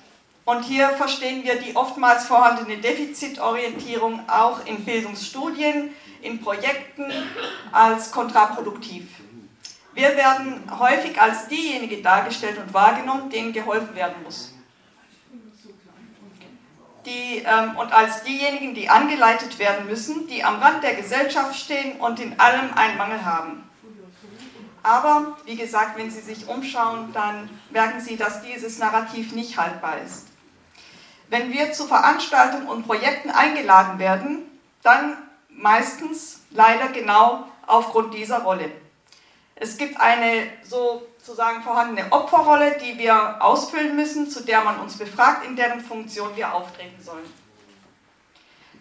und 0.46 0.62
hier 0.62 0.88
verstehen 0.88 1.44
wir 1.44 1.56
die 1.56 1.76
oftmals 1.76 2.24
vorhandene 2.24 2.78
Defizitorientierung 2.78 4.26
auch 4.30 4.64
in 4.64 4.82
Bildungsstudien, 4.82 5.94
in 6.22 6.40
Projekten 6.40 7.12
als 7.70 8.12
kontraproduktiv. 8.12 9.10
Wir 9.92 10.16
werden 10.16 10.62
häufig 10.78 11.20
als 11.20 11.48
diejenige 11.48 12.00
dargestellt 12.00 12.56
und 12.56 12.72
wahrgenommen, 12.72 13.28
denen 13.28 13.52
geholfen 13.52 13.94
werden 13.94 14.22
muss 14.24 14.51
die, 17.06 17.42
ähm, 17.44 17.76
und 17.76 17.92
als 17.92 18.22
diejenigen, 18.22 18.74
die 18.74 18.88
angeleitet 18.88 19.58
werden 19.58 19.86
müssen, 19.86 20.26
die 20.28 20.44
am 20.44 20.60
Rand 20.60 20.82
der 20.82 20.94
Gesellschaft 20.94 21.56
stehen 21.56 22.00
und 22.00 22.20
in 22.20 22.38
allem 22.38 22.72
einen 22.74 22.96
Mangel 22.96 23.24
haben. 23.24 23.68
Aber, 24.82 25.36
wie 25.44 25.56
gesagt, 25.56 25.96
wenn 25.96 26.10
Sie 26.10 26.20
sich 26.20 26.48
umschauen, 26.48 27.12
dann 27.12 27.48
merken 27.70 28.00
Sie, 28.00 28.16
dass 28.16 28.42
dieses 28.42 28.78
Narrativ 28.78 29.32
nicht 29.32 29.56
haltbar 29.56 29.98
ist. 30.04 30.26
Wenn 31.28 31.52
wir 31.52 31.72
zu 31.72 31.86
Veranstaltungen 31.86 32.66
und 32.66 32.86
Projekten 32.86 33.30
eingeladen 33.30 33.98
werden, 33.98 34.42
dann 34.82 35.16
meistens 35.48 36.42
leider 36.50 36.88
genau 36.88 37.46
aufgrund 37.66 38.14
dieser 38.14 38.42
Rolle. 38.42 38.70
Es 39.54 39.76
gibt 39.76 40.00
eine 40.00 40.48
sozusagen 41.22 41.62
vorhandene 41.62 42.10
Opferrolle, 42.10 42.78
die 42.78 42.98
wir 42.98 43.36
ausfüllen 43.40 43.94
müssen, 43.94 44.28
zu 44.28 44.44
der 44.44 44.62
man 44.62 44.80
uns 44.80 44.96
befragt, 44.98 45.46
in 45.46 45.54
deren 45.54 45.80
Funktion 45.80 46.34
wir 46.34 46.52
auftreten 46.52 47.00
sollen. 47.00 47.32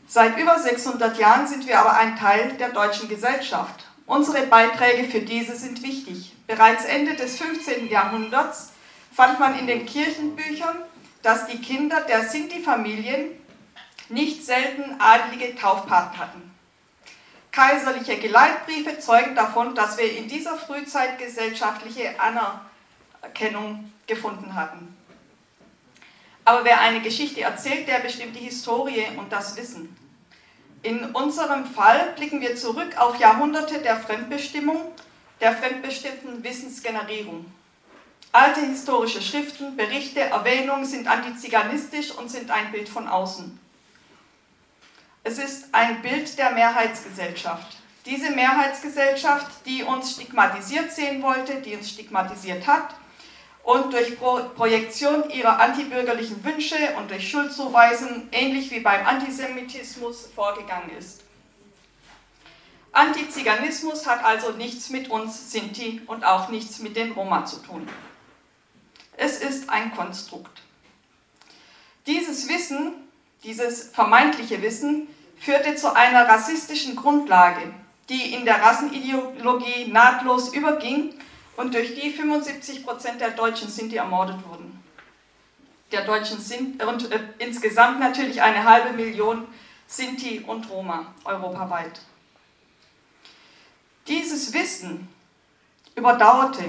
Seit 0.07 0.37
über 0.39 0.57
600 0.57 1.17
Jahren 1.19 1.45
sind 1.45 1.67
wir 1.67 1.79
aber 1.79 1.93
ein 1.93 2.17
Teil 2.17 2.53
der 2.53 2.69
deutschen 2.69 3.07
Gesellschaft. 3.07 3.85
Unsere 4.07 4.47
Beiträge 4.47 5.07
für 5.07 5.21
diese 5.21 5.55
sind 5.55 5.83
wichtig. 5.83 6.35
Bereits 6.47 6.83
Ende 6.83 7.15
des 7.15 7.37
15. 7.37 7.87
Jahrhunderts 7.87 8.71
fand 9.13 9.39
man 9.39 9.57
in 9.57 9.67
den 9.67 9.85
Kirchenbüchern, 9.85 10.77
dass 11.21 11.45
die 11.45 11.61
Kinder 11.61 12.01
der 12.01 12.27
Sinti-Familien 12.27 13.39
nicht 14.09 14.43
selten 14.43 14.99
adlige 14.99 15.55
Taufpaten 15.55 16.17
hatten. 16.17 16.50
Kaiserliche 17.51 18.17
Geleitbriefe 18.17 18.99
zeugen 18.99 19.35
davon, 19.35 19.75
dass 19.75 19.97
wir 19.97 20.09
in 20.09 20.27
dieser 20.27 20.57
Frühzeit 20.57 21.17
gesellschaftliche 21.19 22.15
Anerkennung 22.19 23.91
gefunden 24.07 24.55
hatten. 24.55 24.95
Aber 26.45 26.63
wer 26.63 26.81
eine 26.81 27.01
Geschichte 27.01 27.41
erzählt, 27.41 27.87
der 27.87 27.99
bestimmt 27.99 28.35
die 28.35 28.45
Historie 28.45 29.05
und 29.17 29.31
das 29.31 29.55
Wissen. 29.57 29.95
In 30.81 31.11
unserem 31.11 31.65
Fall 31.65 32.13
blicken 32.15 32.41
wir 32.41 32.55
zurück 32.55 32.97
auf 32.97 33.19
Jahrhunderte 33.19 33.79
der 33.79 33.97
Fremdbestimmung, 33.97 34.81
der 35.39 35.55
fremdbestimmten 35.55 36.43
Wissensgenerierung. 36.43 37.45
Alte 38.31 38.61
historische 38.61 39.21
Schriften, 39.21 39.75
Berichte, 39.75 40.21
Erwähnungen 40.21 40.85
sind 40.85 41.07
antiziganistisch 41.07 42.11
und 42.11 42.31
sind 42.31 42.49
ein 42.49 42.71
Bild 42.71 42.89
von 42.89 43.07
außen. 43.07 43.60
Es 45.23 45.37
ist 45.37 45.73
ein 45.73 46.01
Bild 46.01 46.37
der 46.37 46.51
Mehrheitsgesellschaft. 46.51 47.77
Diese 48.05 48.31
Mehrheitsgesellschaft, 48.31 49.65
die 49.65 49.83
uns 49.83 50.13
stigmatisiert 50.13 50.91
sehen 50.91 51.21
wollte, 51.21 51.61
die 51.61 51.75
uns 51.75 51.91
stigmatisiert 51.91 52.65
hat 52.65 52.95
und 53.63 53.93
durch 53.93 54.17
Pro 54.17 54.41
Projektion 54.55 55.29
ihrer 55.29 55.59
antibürgerlichen 55.59 56.43
Wünsche 56.43 56.95
und 56.97 57.11
durch 57.11 57.29
Schuldzuweisen, 57.29 58.29
ähnlich 58.31 58.71
wie 58.71 58.79
beim 58.79 59.05
Antisemitismus, 59.05 60.29
vorgegangen 60.33 60.89
ist. 60.97 61.21
Antiziganismus 62.91 64.07
hat 64.07 64.23
also 64.23 64.51
nichts 64.51 64.89
mit 64.89 65.09
uns 65.09 65.51
Sinti 65.51 66.01
und 66.07 66.25
auch 66.25 66.49
nichts 66.49 66.79
mit 66.79 66.95
den 66.95 67.11
Roma 67.11 67.45
zu 67.45 67.57
tun. 67.57 67.87
Es 69.15 69.37
ist 69.37 69.69
ein 69.69 69.95
Konstrukt. 69.95 70.61
Dieses 72.07 72.49
Wissen, 72.49 72.93
dieses 73.43 73.89
vermeintliche 73.89 74.61
Wissen, 74.61 75.07
führte 75.39 75.75
zu 75.75 75.95
einer 75.95 76.27
rassistischen 76.27 76.95
Grundlage, 76.95 77.73
die 78.09 78.33
in 78.33 78.45
der 78.45 78.61
Rassenideologie 78.61 79.87
nahtlos 79.87 80.53
überging 80.53 81.15
und 81.57 81.73
durch 81.73 81.95
die 81.95 82.11
75 82.11 82.85
Prozent 82.85 83.21
der 83.21 83.31
Deutschen 83.31 83.69
Sinti 83.69 83.95
ermordet 83.95 84.37
wurden. 84.47 84.83
Der 85.91 86.05
Deutschen 86.05 86.39
Sinti 86.39 86.83
und 86.85 87.11
äh, 87.11 87.19
insgesamt 87.39 87.99
natürlich 87.99 88.41
eine 88.41 88.63
halbe 88.63 88.93
Million 88.93 89.47
Sinti 89.87 90.43
und 90.45 90.69
Roma 90.69 91.13
europaweit. 91.25 92.01
Dieses 94.07 94.53
Wissen 94.53 95.09
überdauerte. 95.95 96.63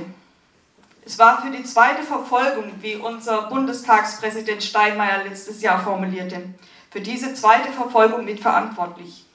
Es 1.12 1.18
war 1.18 1.42
für 1.42 1.50
die 1.50 1.62
zweite 1.62 2.02
Verfolgung, 2.02 2.72
wie 2.80 2.96
unser 2.96 3.42
Bundestagspräsident 3.42 4.62
Steinmeier 4.62 5.24
letztes 5.24 5.60
Jahr 5.60 5.78
formulierte, 5.78 6.42
für 6.90 7.02
diese 7.02 7.34
zweite 7.34 7.70
Verfolgung 7.70 8.24
mitverantwortlich. 8.24 9.26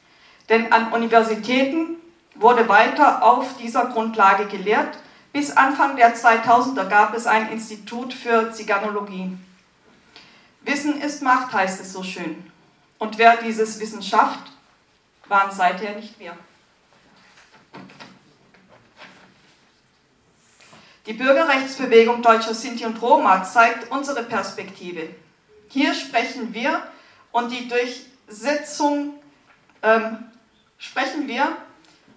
Denn 0.50 0.74
an 0.74 0.92
Universitäten 0.92 1.98
wurde 2.34 2.68
weiter 2.68 3.22
auf 3.22 3.58
dieser 3.58 3.86
Grundlage 3.90 4.48
gelehrt. 4.48 4.98
Bis 5.32 5.56
Anfang 5.56 5.98
der 5.98 6.16
2000er 6.16 6.86
gab 6.86 7.14
es 7.14 7.28
ein 7.28 7.52
Institut 7.52 8.12
für 8.12 8.52
Ziganologie. 8.52 9.38
Wissen 10.62 11.00
ist 11.00 11.22
Macht, 11.22 11.54
heißt 11.54 11.80
es 11.80 11.94
so 11.94 12.02
schön. 12.02 12.52
Und 12.98 13.20
wer 13.20 13.38
dieses 13.38 13.80
Wissen 13.80 14.02
schafft, 14.02 14.52
waren 15.28 15.52
seither 15.52 15.94
nicht 15.94 16.20
wir. 16.20 16.36
Die 21.08 21.14
Bürgerrechtsbewegung 21.14 22.22
Deutscher 22.22 22.54
Sinti 22.54 22.86
und 22.86 23.02
Roma 23.02 23.42
zeigt 23.42 23.90
unsere 23.92 24.24
Perspektive. 24.24 25.08
Hier 25.70 25.94
sprechen 25.94 26.54
wir 26.54 26.82
und 27.32 27.50
die 27.50 27.70
Durchsetzung 27.70 29.14
ähm, 29.84 30.18
sprechen 30.78 31.30
wir, 31.30 31.48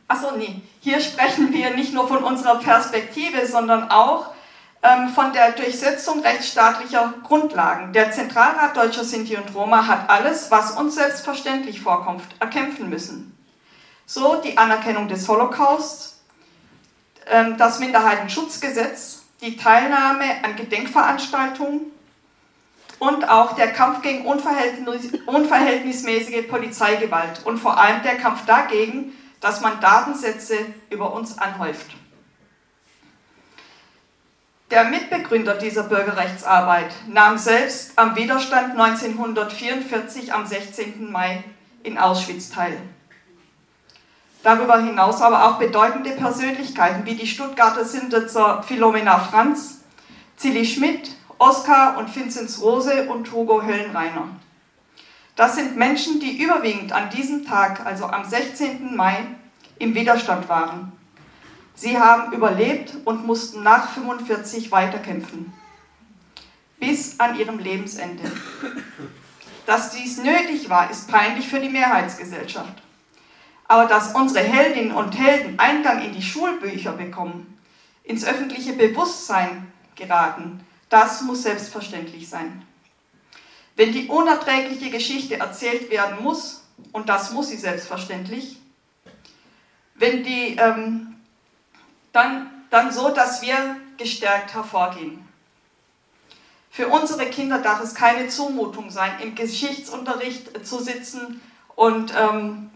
achso, 0.08 0.36
nee, 0.36 0.60
hier 0.80 1.00
sprechen 1.00 1.52
wir 1.52 1.70
nicht 1.76 1.94
nur 1.94 2.08
von 2.08 2.24
unserer 2.24 2.56
Perspektive, 2.58 3.46
sondern 3.46 3.92
auch 3.92 4.34
ähm, 4.82 5.10
von 5.10 5.32
der 5.32 5.52
Durchsetzung 5.52 6.22
rechtsstaatlicher 6.22 7.14
Grundlagen. 7.22 7.92
Der 7.92 8.10
Zentralrat 8.10 8.76
Deutscher 8.76 9.04
Sinti 9.04 9.36
und 9.36 9.54
Roma 9.54 9.86
hat 9.86 10.10
alles, 10.10 10.50
was 10.50 10.72
uns 10.72 10.96
selbstverständlich 10.96 11.80
vorkommt, 11.80 12.24
erkämpfen 12.40 12.90
müssen. 12.90 13.38
So 14.04 14.34
die 14.42 14.58
Anerkennung 14.58 15.06
des 15.06 15.28
Holocaust, 15.28 16.10
ähm, 16.10 16.19
das 17.58 17.78
Minderheitenschutzgesetz, 17.78 19.22
die 19.40 19.56
Teilnahme 19.56 20.24
an 20.42 20.56
Gedenkveranstaltungen, 20.56 21.92
und 23.00 23.28
auch 23.28 23.54
der 23.54 23.72
Kampf 23.72 24.02
gegen 24.02 24.26
unverhältnismäßige 24.26 26.46
Polizeigewalt 26.48 27.44
und 27.44 27.58
vor 27.58 27.78
allem 27.78 28.02
der 28.02 28.16
Kampf 28.16 28.44
dagegen, 28.44 29.14
dass 29.40 29.62
man 29.62 29.80
Datensätze 29.80 30.56
über 30.90 31.14
uns 31.14 31.38
anhäuft. 31.38 31.96
Der 34.70 34.84
Mitbegründer 34.84 35.54
dieser 35.54 35.84
Bürgerrechtsarbeit 35.84 36.92
nahm 37.08 37.38
selbst 37.38 37.98
am 37.98 38.14
Widerstand 38.14 38.78
1944 38.78 40.32
am 40.32 40.46
16. 40.46 41.10
Mai 41.10 41.42
in 41.82 41.98
Auschwitz 41.98 42.50
teil. 42.50 42.80
Darüber 44.42 44.82
hinaus 44.82 45.20
aber 45.20 45.46
auch 45.46 45.58
bedeutende 45.58 46.10
Persönlichkeiten 46.12 47.04
wie 47.04 47.14
die 47.14 47.26
Stuttgarter 47.26 47.84
Sintitzer 47.84 48.62
Philomena 48.62 49.18
Franz, 49.18 49.82
Zilli 50.36 50.64
Schmidt, 50.64 51.10
Oskar 51.38 51.98
und 51.98 52.14
Vinzenz 52.14 52.60
Rose 52.60 53.08
und 53.08 53.30
Hugo 53.32 53.62
Höllenreiner. 53.62 54.28
Das 55.36 55.56
sind 55.56 55.76
Menschen, 55.76 56.20
die 56.20 56.42
überwiegend 56.42 56.92
an 56.92 57.10
diesem 57.10 57.44
Tag, 57.44 57.84
also 57.84 58.06
am 58.06 58.24
16. 58.24 58.96
Mai, 58.96 59.26
im 59.78 59.94
Widerstand 59.94 60.48
waren. 60.48 60.92
Sie 61.74 61.98
haben 61.98 62.32
überlebt 62.32 62.92
und 63.06 63.26
mussten 63.26 63.62
nach 63.62 63.88
45 63.90 64.70
weiterkämpfen. 64.70 65.52
Bis 66.78 67.18
an 67.18 67.38
ihrem 67.38 67.58
Lebensende. 67.58 68.30
Dass 69.66 69.90
dies 69.92 70.18
nötig 70.18 70.68
war, 70.68 70.90
ist 70.90 71.10
peinlich 71.10 71.48
für 71.48 71.60
die 71.60 71.68
Mehrheitsgesellschaft. 71.68 72.82
Aber 73.70 73.86
dass 73.86 74.16
unsere 74.16 74.44
Heldinnen 74.44 74.90
und 74.90 75.16
Helden 75.16 75.56
Eingang 75.60 76.02
in 76.02 76.12
die 76.12 76.22
Schulbücher 76.22 76.90
bekommen, 76.90 77.56
ins 78.02 78.24
öffentliche 78.24 78.72
Bewusstsein 78.72 79.70
geraten, 79.94 80.66
das 80.88 81.22
muss 81.22 81.44
selbstverständlich 81.44 82.28
sein. 82.28 82.66
Wenn 83.76 83.92
die 83.92 84.08
unerträgliche 84.08 84.90
Geschichte 84.90 85.38
erzählt 85.38 85.88
werden 85.88 86.20
muss, 86.20 86.64
und 86.90 87.08
das 87.08 87.30
muss 87.30 87.50
sie 87.50 87.58
selbstverständlich, 87.58 88.56
wenn 89.94 90.24
die, 90.24 90.56
ähm, 90.56 91.14
dann, 92.10 92.50
dann 92.70 92.90
so, 92.90 93.10
dass 93.10 93.40
wir 93.40 93.76
gestärkt 93.96 94.52
hervorgehen. 94.52 95.28
Für 96.70 96.88
unsere 96.88 97.26
Kinder 97.26 97.58
darf 97.58 97.80
es 97.80 97.94
keine 97.94 98.26
Zumutung 98.26 98.90
sein, 98.90 99.12
im 99.22 99.36
Geschichtsunterricht 99.36 100.66
zu 100.66 100.82
sitzen 100.82 101.40
und 101.76 102.12
ähm, 102.18 102.70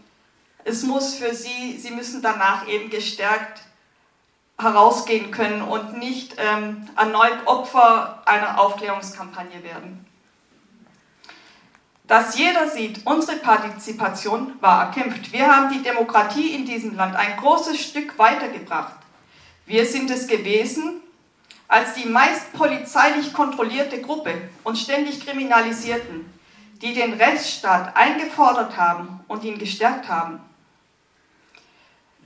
es 0.65 0.83
muss 0.83 1.13
für 1.15 1.33
sie, 1.33 1.77
sie 1.77 1.91
müssen 1.91 2.21
danach 2.21 2.67
eben 2.67 2.89
gestärkt 2.89 3.61
herausgehen 4.57 5.31
können 5.31 5.61
und 5.61 5.97
nicht 5.99 6.35
ähm, 6.37 6.87
erneut 6.95 7.45
Opfer 7.45 8.23
einer 8.25 8.59
Aufklärungskampagne 8.59 9.63
werden. 9.63 10.05
Dass 12.07 12.37
jeder 12.37 12.69
sieht, 12.69 13.05
unsere 13.05 13.37
Partizipation 13.37 14.53
war 14.61 14.85
erkämpft. 14.85 15.31
Wir 15.33 15.47
haben 15.47 15.71
die 15.73 15.83
Demokratie 15.83 16.53
in 16.53 16.65
diesem 16.65 16.95
Land 16.95 17.15
ein 17.15 17.37
großes 17.37 17.79
Stück 17.79 18.17
weitergebracht. 18.17 18.95
Wir 19.65 19.85
sind 19.85 20.09
es 20.09 20.27
gewesen, 20.27 21.01
als 21.67 21.95
die 21.95 22.07
meist 22.07 22.53
polizeilich 22.53 23.33
kontrollierte 23.33 24.01
Gruppe 24.01 24.49
uns 24.63 24.81
ständig 24.81 25.25
kriminalisierten, 25.25 26.31
die 26.81 26.93
den 26.93 27.13
Rechtsstaat 27.13 27.95
eingefordert 27.95 28.77
haben 28.77 29.19
und 29.27 29.43
ihn 29.43 29.57
gestärkt 29.57 30.07
haben. 30.07 30.39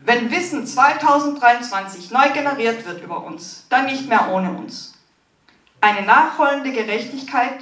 Wenn 0.01 0.31
Wissen 0.31 0.65
2023 0.65 2.11
neu 2.11 2.29
generiert 2.33 2.85
wird 2.85 3.03
über 3.03 3.25
uns, 3.25 3.65
dann 3.69 3.85
nicht 3.85 4.07
mehr 4.07 4.31
ohne 4.31 4.51
uns. 4.51 4.93
Eine 5.81 6.05
nachholende 6.05 6.71
Gerechtigkeit 6.71 7.59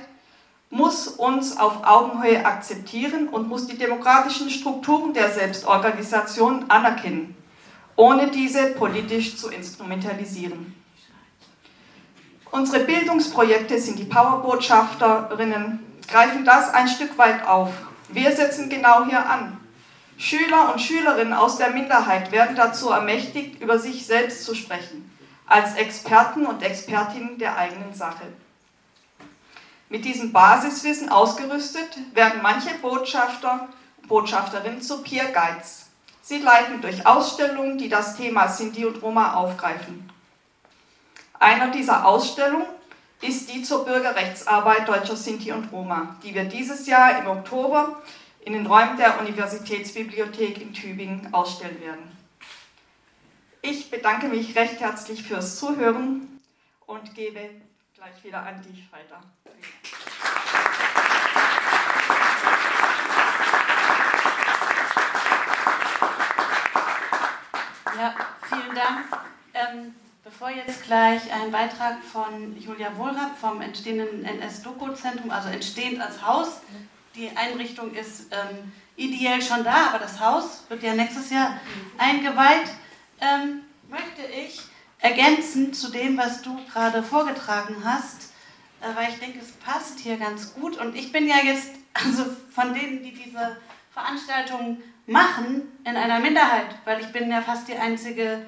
muss 0.69 1.07
uns 1.07 1.57
auf 1.57 1.83
Augenhöhe 1.83 2.45
akzeptieren 2.45 3.29
und 3.29 3.47
muss 3.47 3.67
die 3.67 3.77
demokratischen 3.77 4.49
Strukturen 4.49 5.13
der 5.13 5.31
Selbstorganisation 5.31 6.69
anerkennen, 6.69 7.35
ohne 7.95 8.29
diese 8.29 8.67
politisch 8.71 9.37
zu 9.37 9.49
instrumentalisieren. 9.49 10.75
Unsere 12.51 12.83
Bildungsprojekte 12.83 13.79
sind 13.79 13.97
die 13.99 14.05
Powerbotschafterinnen, 14.05 15.79
greifen 16.07 16.45
das 16.45 16.73
ein 16.73 16.87
Stück 16.87 17.17
weit 17.17 17.45
auf. 17.47 17.69
Wir 18.09 18.31
setzen 18.35 18.69
genau 18.69 19.05
hier 19.05 19.27
an. 19.27 19.56
Schüler 20.17 20.73
und 20.73 20.81
Schülerinnen 20.81 21.33
aus 21.33 21.57
der 21.57 21.69
Minderheit 21.69 22.31
werden 22.31 22.55
dazu 22.55 22.89
ermächtigt, 22.89 23.61
über 23.61 23.77
sich 23.77 24.05
selbst 24.05 24.43
zu 24.43 24.55
sprechen, 24.55 25.11
als 25.45 25.75
Experten 25.75 26.45
und 26.45 26.63
Expertinnen 26.63 27.37
der 27.37 27.55
eigenen 27.55 27.93
Sache. 27.93 28.25
Mit 29.89 30.03
diesem 30.03 30.33
Basiswissen 30.33 31.09
ausgerüstet 31.09 31.97
werden 32.13 32.41
manche 32.41 32.73
Botschafter 32.81 33.69
und 34.01 34.07
Botschafterinnen 34.07 34.81
zu 34.81 35.03
Peer 35.03 35.31
Guides. 35.31 35.85
Sie 36.21 36.39
leiten 36.39 36.81
durch 36.81 37.05
Ausstellungen, 37.05 37.77
die 37.77 37.87
das 37.87 38.17
Thema 38.17 38.49
Sinti 38.49 38.85
und 38.85 39.01
Roma 39.01 39.35
aufgreifen. 39.35 40.09
Einer 41.39 41.69
dieser 41.69 42.05
Ausstellungen 42.05 42.65
ist 43.21 43.53
die 43.53 43.63
zur 43.63 43.85
Bürgerrechtsarbeit 43.85 44.87
deutscher 44.87 45.15
Sinti 45.15 45.51
und 45.51 45.71
Roma, 45.71 46.17
die 46.23 46.33
wir 46.33 46.43
dieses 46.43 46.85
Jahr 46.87 47.19
im 47.19 47.27
Oktober 47.27 48.01
in 48.41 48.53
den 48.53 48.65
Räumen 48.65 48.97
der 48.97 49.19
Universitätsbibliothek 49.19 50.61
in 50.61 50.73
Tübingen 50.73 51.33
ausstellen 51.33 51.79
werden. 51.81 52.17
Ich 53.61 53.89
bedanke 53.89 54.27
mich 54.27 54.55
recht 54.55 54.79
herzlich 54.79 55.23
fürs 55.23 55.57
Zuhören 55.57 56.39
und 56.85 57.13
gebe 57.15 57.49
gleich 57.93 58.23
wieder 58.23 58.43
an 58.43 58.61
dich 58.61 58.89
weiter. 58.91 59.21
Ja, 67.97 68.13
vielen 68.47 68.75
Dank. 68.75 69.05
Ähm, 69.55 69.95
bevor 70.23 70.51
jetzt 70.51 70.83
gleich 70.83 71.33
ein 71.33 71.51
Beitrag 71.51 72.03
von 72.03 72.55
Julia 72.59 72.95
Wohlrapp 72.95 73.35
vom 73.39 73.59
entstehenden 73.61 74.23
NS-Doku-Zentrum, 74.23 75.31
also 75.31 75.49
entstehend 75.49 75.99
als 75.99 76.21
Haus, 76.23 76.61
die 77.17 77.35
Einrichtung 77.35 77.93
ist 77.93 78.27
ähm, 78.31 78.71
ideell 78.95 79.41
schon 79.41 79.63
da, 79.63 79.87
aber 79.89 79.99
das 79.99 80.19
Haus 80.19 80.63
wird 80.69 80.83
ja 80.83 80.93
nächstes 80.93 81.29
Jahr 81.29 81.59
eingeweiht, 81.97 82.69
ähm, 83.19 83.61
möchte 83.89 84.21
ich 84.31 84.61
ergänzen 84.99 85.73
zu 85.73 85.91
dem, 85.91 86.17
was 86.17 86.41
du 86.41 86.57
gerade 86.71 87.03
vorgetragen 87.03 87.77
hast, 87.83 88.31
äh, 88.81 88.95
weil 88.95 89.09
ich 89.09 89.19
denke, 89.19 89.39
es 89.39 89.51
passt 89.51 89.99
hier 89.99 90.17
ganz 90.17 90.53
gut. 90.53 90.77
Und 90.77 90.95
ich 90.95 91.11
bin 91.11 91.27
ja 91.27 91.37
jetzt, 91.43 91.71
also 91.93 92.25
von 92.51 92.73
denen, 92.73 93.03
die 93.03 93.13
diese 93.13 93.57
Veranstaltung 93.91 94.81
machen, 95.07 95.63
in 95.85 95.95
einer 95.95 96.19
Minderheit, 96.19 96.75
weil 96.85 96.99
ich 96.99 97.07
bin 97.07 97.31
ja 97.31 97.41
fast 97.41 97.67
die 97.67 97.77
einzige 97.77 98.45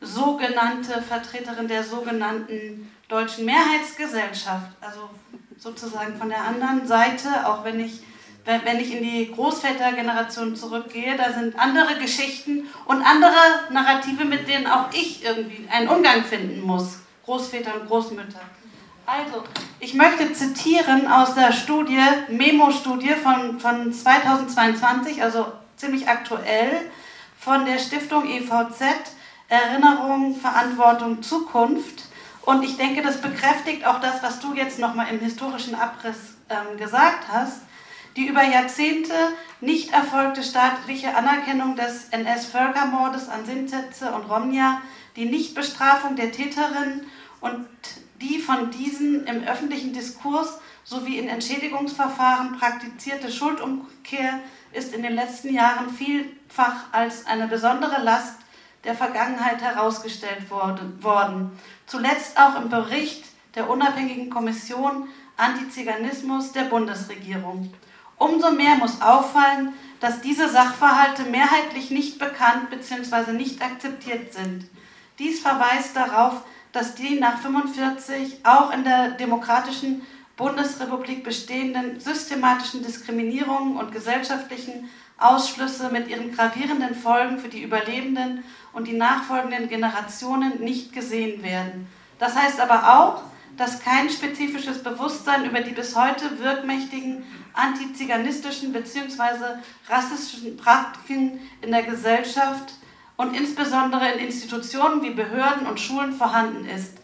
sogenannte 0.00 1.00
Vertreterin 1.00 1.68
der 1.68 1.84
sogenannten 1.84 2.90
deutschen 3.08 3.44
Mehrheitsgesellschaft. 3.44 4.72
Also 4.80 5.10
sozusagen 5.58 6.16
von 6.16 6.28
der 6.28 6.44
anderen 6.44 6.86
Seite, 6.86 7.46
auch 7.46 7.64
wenn 7.64 7.80
ich 7.80 8.02
wenn 8.44 8.80
ich 8.80 8.94
in 8.96 9.02
die 9.02 9.30
Großvätergeneration 9.32 10.56
zurückgehe, 10.56 11.16
da 11.16 11.32
sind 11.32 11.58
andere 11.58 11.96
Geschichten 11.96 12.68
und 12.86 13.02
andere 13.02 13.34
Narrative, 13.70 14.24
mit 14.24 14.48
denen 14.48 14.66
auch 14.66 14.92
ich 14.92 15.24
irgendwie 15.24 15.68
einen 15.70 15.88
Umgang 15.88 16.24
finden 16.24 16.60
muss. 16.60 16.98
Großväter 17.24 17.80
und 17.80 17.88
Großmütter. 17.88 18.40
Also, 19.06 19.44
ich 19.78 19.94
möchte 19.94 20.32
zitieren 20.32 21.10
aus 21.10 21.34
der 21.34 21.52
Studie, 21.52 22.00
Memo-Studie 22.28 23.14
von, 23.14 23.60
von 23.60 23.92
2022, 23.92 25.22
also 25.22 25.46
ziemlich 25.76 26.08
aktuell, 26.08 26.90
von 27.38 27.64
der 27.64 27.78
Stiftung 27.78 28.28
EVZ, 28.28 28.82
Erinnerung, 29.48 30.34
Verantwortung, 30.34 31.22
Zukunft. 31.22 32.04
Und 32.42 32.64
ich 32.64 32.76
denke, 32.76 33.02
das 33.02 33.20
bekräftigt 33.20 33.86
auch 33.86 34.00
das, 34.00 34.22
was 34.22 34.40
du 34.40 34.54
jetzt 34.54 34.80
nochmal 34.80 35.08
im 35.10 35.20
historischen 35.20 35.76
Abriss 35.76 36.34
ähm, 36.48 36.76
gesagt 36.76 37.24
hast 37.30 37.60
die 38.16 38.26
über 38.26 38.42
Jahrzehnte 38.42 39.14
nicht 39.60 39.92
erfolgte 39.92 40.42
staatliche 40.42 41.16
Anerkennung 41.16 41.76
des 41.76 42.08
NS-Völkermordes 42.10 43.28
an 43.28 43.46
Sintetze 43.46 44.12
und 44.12 44.24
Romja, 44.24 44.82
die 45.16 45.26
Nichtbestrafung 45.26 46.16
der 46.16 46.32
Täterinnen 46.32 47.06
und 47.40 47.66
die 48.20 48.38
von 48.38 48.70
diesen 48.70 49.26
im 49.26 49.44
öffentlichen 49.44 49.92
Diskurs 49.92 50.60
sowie 50.84 51.18
in 51.18 51.28
Entschädigungsverfahren 51.28 52.58
praktizierte 52.58 53.30
Schuldumkehr 53.30 54.40
ist 54.72 54.94
in 54.94 55.02
den 55.02 55.14
letzten 55.14 55.52
Jahren 55.52 55.90
vielfach 55.90 56.92
als 56.92 57.26
eine 57.26 57.46
besondere 57.46 58.02
Last 58.02 58.36
der 58.84 58.94
Vergangenheit 58.94 59.62
herausgestellt 59.62 60.50
worden. 60.50 61.52
Zuletzt 61.86 62.38
auch 62.38 62.60
im 62.60 62.68
Bericht 62.68 63.24
der 63.54 63.70
unabhängigen 63.70 64.30
Kommission 64.30 65.08
Antiziganismus 65.36 66.52
der 66.52 66.64
Bundesregierung. 66.64 67.72
Umso 68.22 68.52
mehr 68.52 68.76
muss 68.76 69.00
auffallen, 69.00 69.72
dass 69.98 70.20
diese 70.20 70.48
Sachverhalte 70.48 71.24
mehrheitlich 71.24 71.90
nicht 71.90 72.20
bekannt 72.20 72.70
bzw. 72.70 73.32
nicht 73.32 73.60
akzeptiert 73.60 74.32
sind. 74.32 74.68
Dies 75.18 75.40
verweist 75.40 75.96
darauf, 75.96 76.42
dass 76.70 76.94
die 76.94 77.18
nach 77.18 77.44
1945 77.44 78.46
auch 78.46 78.72
in 78.72 78.84
der 78.84 79.10
demokratischen 79.10 80.02
Bundesrepublik 80.36 81.24
bestehenden 81.24 81.98
systematischen 81.98 82.84
Diskriminierungen 82.84 83.76
und 83.76 83.90
gesellschaftlichen 83.90 84.88
Ausschlüsse 85.18 85.88
mit 85.90 86.06
ihren 86.06 86.32
gravierenden 86.32 86.94
Folgen 86.94 87.38
für 87.38 87.48
die 87.48 87.64
Überlebenden 87.64 88.44
und 88.72 88.86
die 88.86 88.96
nachfolgenden 88.96 89.68
Generationen 89.68 90.60
nicht 90.60 90.92
gesehen 90.92 91.42
werden. 91.42 91.88
Das 92.20 92.36
heißt 92.36 92.60
aber 92.60 93.00
auch, 93.00 93.22
dass 93.56 93.80
kein 93.80 94.08
spezifisches 94.08 94.82
Bewusstsein 94.82 95.44
über 95.44 95.60
die 95.60 95.72
bis 95.72 95.96
heute 95.96 96.38
wirkmächtigen 96.38 97.24
antiziganistischen 97.54 98.72
bzw. 98.72 99.58
rassistischen 99.88 100.56
Praktiken 100.56 101.40
in 101.60 101.70
der 101.70 101.82
Gesellschaft 101.82 102.74
und 103.16 103.34
insbesondere 103.36 104.12
in 104.12 104.26
Institutionen 104.26 105.02
wie 105.02 105.10
Behörden 105.10 105.66
und 105.66 105.80
Schulen 105.80 106.12
vorhanden 106.12 106.66
ist. 106.66 106.94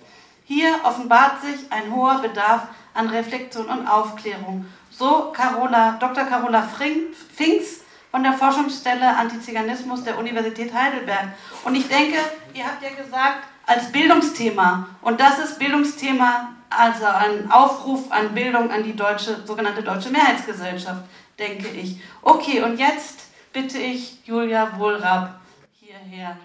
Hier 0.45 0.75
offenbart 0.83 1.43
sich 1.43 1.71
ein 1.71 1.95
hoher 1.95 2.21
Bedarf 2.21 2.69
an 2.95 3.09
Reflexion 3.09 3.67
und 3.67 3.87
Aufklärung. 3.87 4.67
So 4.91 5.31
Carola, 5.33 5.99
Dr. 6.01 6.25
Carola 6.25 6.63
Finks 6.63 7.81
von 8.11 8.23
der 8.23 8.33
Forschungsstelle 8.33 9.17
Antiziganismus 9.17 10.03
der 10.03 10.19
Universität 10.19 10.73
Heidelberg. 10.73 11.29
Und 11.65 11.75
ich 11.75 11.87
denke, 11.87 12.17
ihr 12.55 12.65
habt 12.65 12.83
ja 12.83 12.91
gesagt, 12.91 13.45
als 13.67 13.93
Bildungsthema. 13.93 14.89
Und 15.03 15.21
das 15.21 15.39
ist 15.39 15.59
Bildungsthema, 15.59 16.55
also 16.71 17.07
ein 17.07 17.51
Aufruf 17.51 18.11
an 18.11 18.35
Bildung 18.35 18.71
an 18.71 18.83
die 18.83 18.95
deutsche, 18.95 19.45
sogenannte 19.47 19.83
deutsche 19.83 20.11
Mehrheitsgesellschaft, 20.11 21.05
denke 21.39 21.69
ich. 21.69 22.01
Okay, 22.23 22.63
und 22.63 22.79
jetzt 22.79 23.29
bitte 23.53 23.79
ich 23.79 24.27
Julia 24.27 24.79
Wohlrab 24.79 25.41
hierher. 25.81 26.37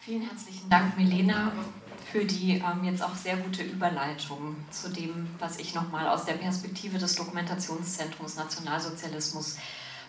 Vielen 0.00 0.22
herzlichen 0.22 0.68
Dank, 0.68 0.96
Milena 0.96 1.52
für 2.10 2.24
die 2.24 2.54
ähm, 2.54 2.84
jetzt 2.84 3.02
auch 3.02 3.14
sehr 3.14 3.36
gute 3.36 3.62
Überleitung 3.62 4.56
zu 4.70 4.90
dem, 4.90 5.28
was 5.38 5.58
ich 5.58 5.74
nochmal 5.74 6.08
aus 6.08 6.24
der 6.24 6.34
Perspektive 6.34 6.98
des 6.98 7.14
Dokumentationszentrums 7.14 8.36
Nationalsozialismus 8.36 9.58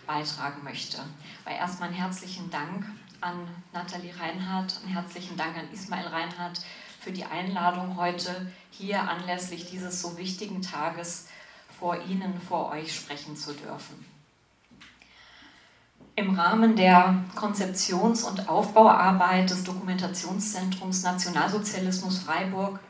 beitragen 0.06 0.62
möchte. 0.64 0.98
Weil 1.44 1.56
erstmal 1.56 1.88
einen 1.88 1.98
herzlichen 1.98 2.50
Dank 2.50 2.86
an 3.20 3.48
Nathalie 3.72 4.14
Reinhardt, 4.18 4.80
einen 4.82 4.92
herzlichen 4.92 5.36
Dank 5.36 5.56
an 5.56 5.70
Ismail 5.72 6.06
Reinhardt 6.06 6.60
für 7.00 7.12
die 7.12 7.24
Einladung 7.24 7.96
heute 7.96 8.52
hier 8.70 9.08
anlässlich 9.08 9.66
dieses 9.70 10.00
so 10.00 10.18
wichtigen 10.18 10.62
Tages 10.62 11.28
vor 11.78 12.00
Ihnen, 12.04 12.40
vor 12.40 12.70
euch 12.70 12.94
sprechen 12.94 13.36
zu 13.36 13.52
dürfen. 13.54 14.04
Im 16.14 16.38
Rahmen 16.38 16.76
der 16.76 17.24
Konzeptions- 17.34 18.22
und 18.22 18.48
Aufbauarbeit 18.48 19.48
des 19.48 19.64
Dokumentationszentrums 19.64 21.02
Nationalsozialismus 21.02 22.18
Freiburg 22.18 22.80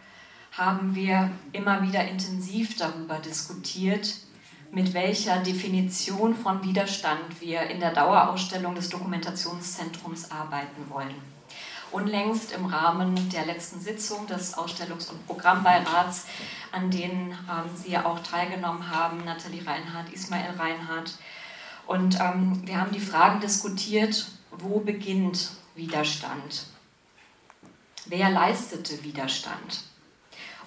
haben 0.50 0.94
wir 0.94 1.30
immer 1.52 1.82
wieder 1.82 2.06
intensiv 2.06 2.76
darüber 2.76 3.18
diskutiert, 3.18 4.16
mit 4.72 4.94
welcher 4.94 5.38
Definition 5.38 6.34
von 6.34 6.64
Widerstand 6.64 7.40
wir 7.40 7.62
in 7.64 7.78
der 7.78 7.92
Dauerausstellung 7.92 8.74
des 8.74 8.88
Dokumentationszentrums 8.88 10.30
arbeiten 10.30 10.88
wollen. 10.88 11.14
Unlängst 11.90 12.52
im 12.52 12.64
Rahmen 12.64 13.28
der 13.28 13.44
letzten 13.44 13.78
Sitzung 13.80 14.26
des 14.26 14.56
Ausstellungs- 14.56 15.10
und 15.10 15.26
Programmbeirats, 15.26 16.24
an 16.72 16.90
denen 16.90 17.32
ähm, 17.32 17.76
Sie 17.76 17.90
ja 17.92 18.06
auch 18.06 18.20
teilgenommen 18.20 18.90
haben, 18.90 19.22
Nathalie 19.26 19.66
Reinhardt, 19.66 20.10
Ismail 20.10 20.54
Reinhardt, 20.58 21.18
und 21.86 22.18
ähm, 22.20 22.62
wir 22.64 22.80
haben 22.80 22.92
die 22.92 23.00
Fragen 23.00 23.40
diskutiert, 23.40 24.26
wo 24.50 24.80
beginnt 24.80 25.50
Widerstand? 25.74 26.66
Wer 28.06 28.30
leistete 28.30 29.04
Widerstand? 29.04 29.84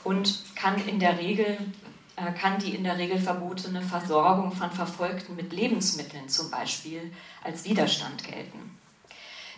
Und 0.04 0.44
kann 0.56 0.88
in 0.88 1.00
der 1.00 1.18
Regel 1.18 1.58
kann 2.16 2.60
die 2.60 2.76
in 2.76 2.84
der 2.84 2.98
Regel 2.98 3.20
verbotene 3.20 3.82
Versorgung 3.82 4.52
von 4.52 4.72
Verfolgten 4.72 5.36
mit 5.36 5.52
Lebensmitteln 5.52 6.30
zum 6.30 6.50
Beispiel 6.50 7.12
als 7.44 7.66
Widerstand 7.66 8.24
gelten? 8.24 8.78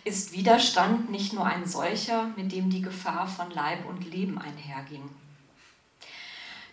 Ist 0.04 0.32
Widerstand 0.32 1.10
nicht 1.10 1.32
nur 1.32 1.44
ein 1.44 1.66
solcher, 1.66 2.30
mit 2.36 2.52
dem 2.52 2.70
die 2.70 2.82
Gefahr 2.82 3.26
von 3.26 3.50
Leib 3.50 3.86
und 3.88 4.10
Leben 4.10 4.38
einherging? 4.38 5.08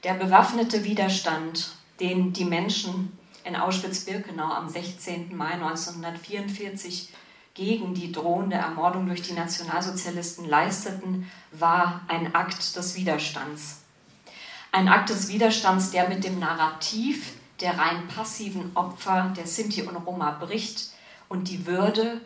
Der 0.04 0.14
bewaffnete 0.14 0.84
Widerstand, 0.84 1.74
den 2.00 2.34
die 2.34 2.46
Menschen 2.46 3.18
in 3.44 3.56
Auschwitz-Birkenau 3.56 4.52
am 4.52 4.70
16. 4.70 5.36
Mai 5.36 5.54
1944 5.54 7.10
gegen 7.54 7.94
die 7.94 8.12
drohende 8.12 8.58
Ermordung 8.58 9.08
durch 9.08 9.22
die 9.22 9.34
Nationalsozialisten 9.34 10.48
leisteten, 10.48 11.32
war 11.52 12.02
ein 12.08 12.36
Akt 12.36 12.76
des 12.76 12.96
Widerstands. 12.96 13.85
Ein 14.76 14.90
Akt 14.90 15.10
des 15.10 15.30
Widerstands, 15.30 15.92
der 15.92 16.10
mit 16.10 16.26
dem 16.26 16.38
Narrativ 16.38 17.32
der 17.62 17.78
rein 17.78 18.10
passiven 18.10 18.76
Opfer 18.76 19.34
der 19.38 19.48
Sinti 19.48 19.84
und 19.84 19.96
Roma 19.96 20.32
bricht 20.32 20.90
und 21.30 21.48
die 21.48 21.66
Würde, 21.66 22.20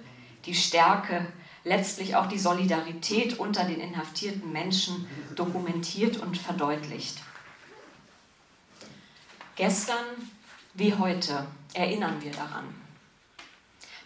die 0.48 0.56
Stärke, 0.56 1.28
letztlich 1.64 2.16
auch 2.16 2.26
die 2.26 2.40
Solidarität 2.40 3.38
unter 3.38 3.66
den 3.66 3.80
inhaftierten 3.80 4.52
Menschen 4.52 5.08
dokumentiert 5.36 6.18
und 6.18 6.40
verdeutlicht. 6.40 7.20
Gestern 9.56 10.04
wie 10.74 10.96
heute 10.96 11.46
erinnern 11.76 12.20
wir 12.20 12.32
daran. 12.32 12.66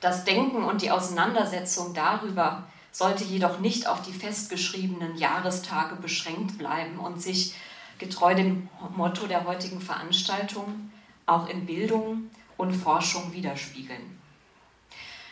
Das 0.01 0.25
Denken 0.25 0.65
und 0.65 0.81
die 0.81 0.91
Auseinandersetzung 0.91 1.93
darüber 1.93 2.67
sollte 2.91 3.23
jedoch 3.23 3.59
nicht 3.59 3.87
auf 3.87 4.01
die 4.01 4.11
festgeschriebenen 4.11 5.15
Jahrestage 5.15 5.95
beschränkt 5.95 6.57
bleiben 6.57 6.99
und 6.99 7.21
sich, 7.21 7.55
getreu 8.03 8.35
dem 8.35 8.69
Motto 8.95 9.27
der 9.27 9.45
heutigen 9.45 9.79
Veranstaltung, 9.79 10.91
auch 11.25 11.47
in 11.47 11.65
Bildung 11.65 12.29
und 12.57 12.73
Forschung 12.73 13.31
widerspiegeln. 13.33 14.19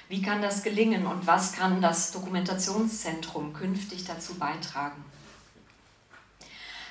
Wie 0.07 0.21
kann 0.21 0.41
das 0.41 0.63
gelingen 0.63 1.05
und 1.05 1.27
was 1.27 1.53
kann 1.53 1.81
das 1.81 2.11
Dokumentationszentrum 2.11 3.53
künftig 3.53 4.05
dazu 4.05 4.35
beitragen? 4.35 5.03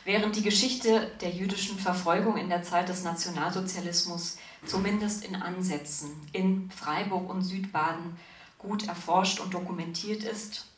Während 0.05 0.37
die 0.37 0.43
Geschichte 0.43 1.11
der 1.21 1.31
jüdischen 1.31 1.79
Verfolgung 1.79 2.37
in 2.37 2.49
der 2.49 2.63
Zeit 2.63 2.89
des 2.89 3.03
Nationalsozialismus 3.05 4.39
zumindest 4.65 5.25
in 5.25 5.37
Ansätzen 5.37 6.11
in 6.33 6.71
Freiburg 6.71 7.29
und 7.29 7.43
Südbaden 7.43 8.17
gut 8.59 8.89
erforscht 8.89 9.41
und 9.41 9.53
dokumentiert 9.55 10.25
ist, 10.25 10.70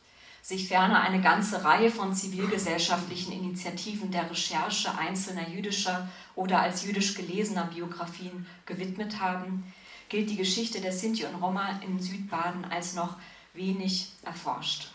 sich 0.43 0.67
ferner 0.67 0.99
eine 0.99 1.21
ganze 1.21 1.63
Reihe 1.63 1.89
von 1.89 2.13
zivilgesellschaftlichen 2.13 3.31
Initiativen 3.31 4.11
der 4.11 4.29
Recherche 4.29 4.95
einzelner 4.97 5.47
jüdischer 5.47 6.09
oder 6.35 6.61
als 6.61 6.83
jüdisch 6.83 7.15
gelesener 7.15 7.63
Biografien 7.63 8.45
gewidmet 8.65 9.21
haben, 9.21 9.73
gilt 10.09 10.29
die 10.29 10.35
Geschichte 10.35 10.81
der 10.81 10.91
Sinti 10.91 11.25
und 11.25 11.41
Roma 11.41 11.79
in 11.79 11.97
Südbaden 11.97 12.65
als 12.65 12.93
noch 12.93 13.15
wenig 13.53 14.11
erforscht. 14.25 14.91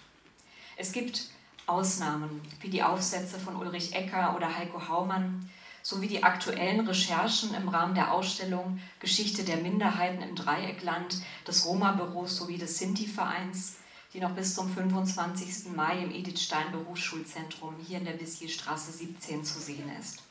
Es 0.76 0.92
gibt 0.92 1.28
Ausnahmen, 1.66 2.42
wie 2.60 2.68
die 2.68 2.82
Aufsätze 2.82 3.38
von 3.38 3.56
Ulrich 3.56 3.94
Ecker 3.94 4.36
oder 4.36 4.54
Heiko 4.54 4.86
Haumann, 4.86 5.48
sowie 5.80 6.08
die 6.08 6.24
aktuellen 6.24 6.86
Recherchen 6.86 7.54
im 7.54 7.70
Rahmen 7.70 7.94
der 7.94 8.12
Ausstellung 8.12 8.80
Geschichte 9.00 9.44
der 9.44 9.56
Minderheiten 9.56 10.20
im 10.20 10.34
Dreieckland 10.34 11.22
des 11.46 11.64
Roma-Büros 11.64 12.36
sowie 12.36 12.58
des 12.58 12.76
Sinti-Vereins, 12.76 13.77
die 14.14 14.20
noch 14.20 14.30
bis 14.30 14.54
zum 14.54 14.72
25. 14.72 15.74
Mai 15.74 16.02
im 16.02 16.10
Edith 16.10 16.42
Stein 16.42 16.72
Berufsschulzentrum 16.72 17.74
hier 17.86 17.98
in 17.98 18.04
der 18.04 18.12
Bissierstraße 18.12 18.92
17 18.92 19.44
zu 19.44 19.58
sehen 19.58 19.90
ist. 20.00 20.22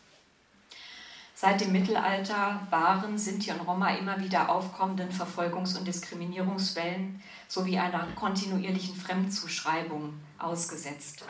Seit 1.40 1.62
dem 1.62 1.72
Mittelalter 1.72 2.66
waren 2.72 3.20
Sinti 3.20 3.52
und 3.52 3.60
Roma 3.60 3.92
immer 3.92 4.20
wieder 4.20 4.50
aufkommenden 4.50 5.12
Verfolgungs- 5.12 5.78
und 5.78 5.88
Diskriminierungswellen 5.88 7.22
sowie 7.48 7.78
einer 7.78 8.08
kontinuierlichen 8.16 8.96
Fremdzuschreibung 8.96 10.16
ausgesetzt. 10.40 11.26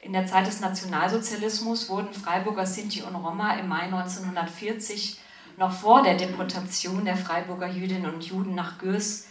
In 0.00 0.14
der 0.14 0.26
Zeit 0.26 0.46
des 0.46 0.60
Nationalsozialismus 0.60 1.90
wurden 1.90 2.14
Freiburger 2.14 2.64
Sinti 2.64 3.02
und 3.02 3.16
Roma 3.16 3.52
im 3.56 3.68
Mai 3.68 3.82
1940 3.82 5.20
noch 5.58 5.72
vor 5.72 6.02
der 6.02 6.16
Deportation 6.16 7.04
der 7.04 7.18
Freiburger 7.18 7.68
Jüdinnen 7.68 8.14
und 8.14 8.24
Juden 8.24 8.54
nach 8.54 8.78
Gürs 8.78 9.27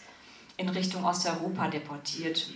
in 0.57 0.69
Richtung 0.69 1.05
Osteuropa 1.05 1.67
deportiert. 1.67 2.49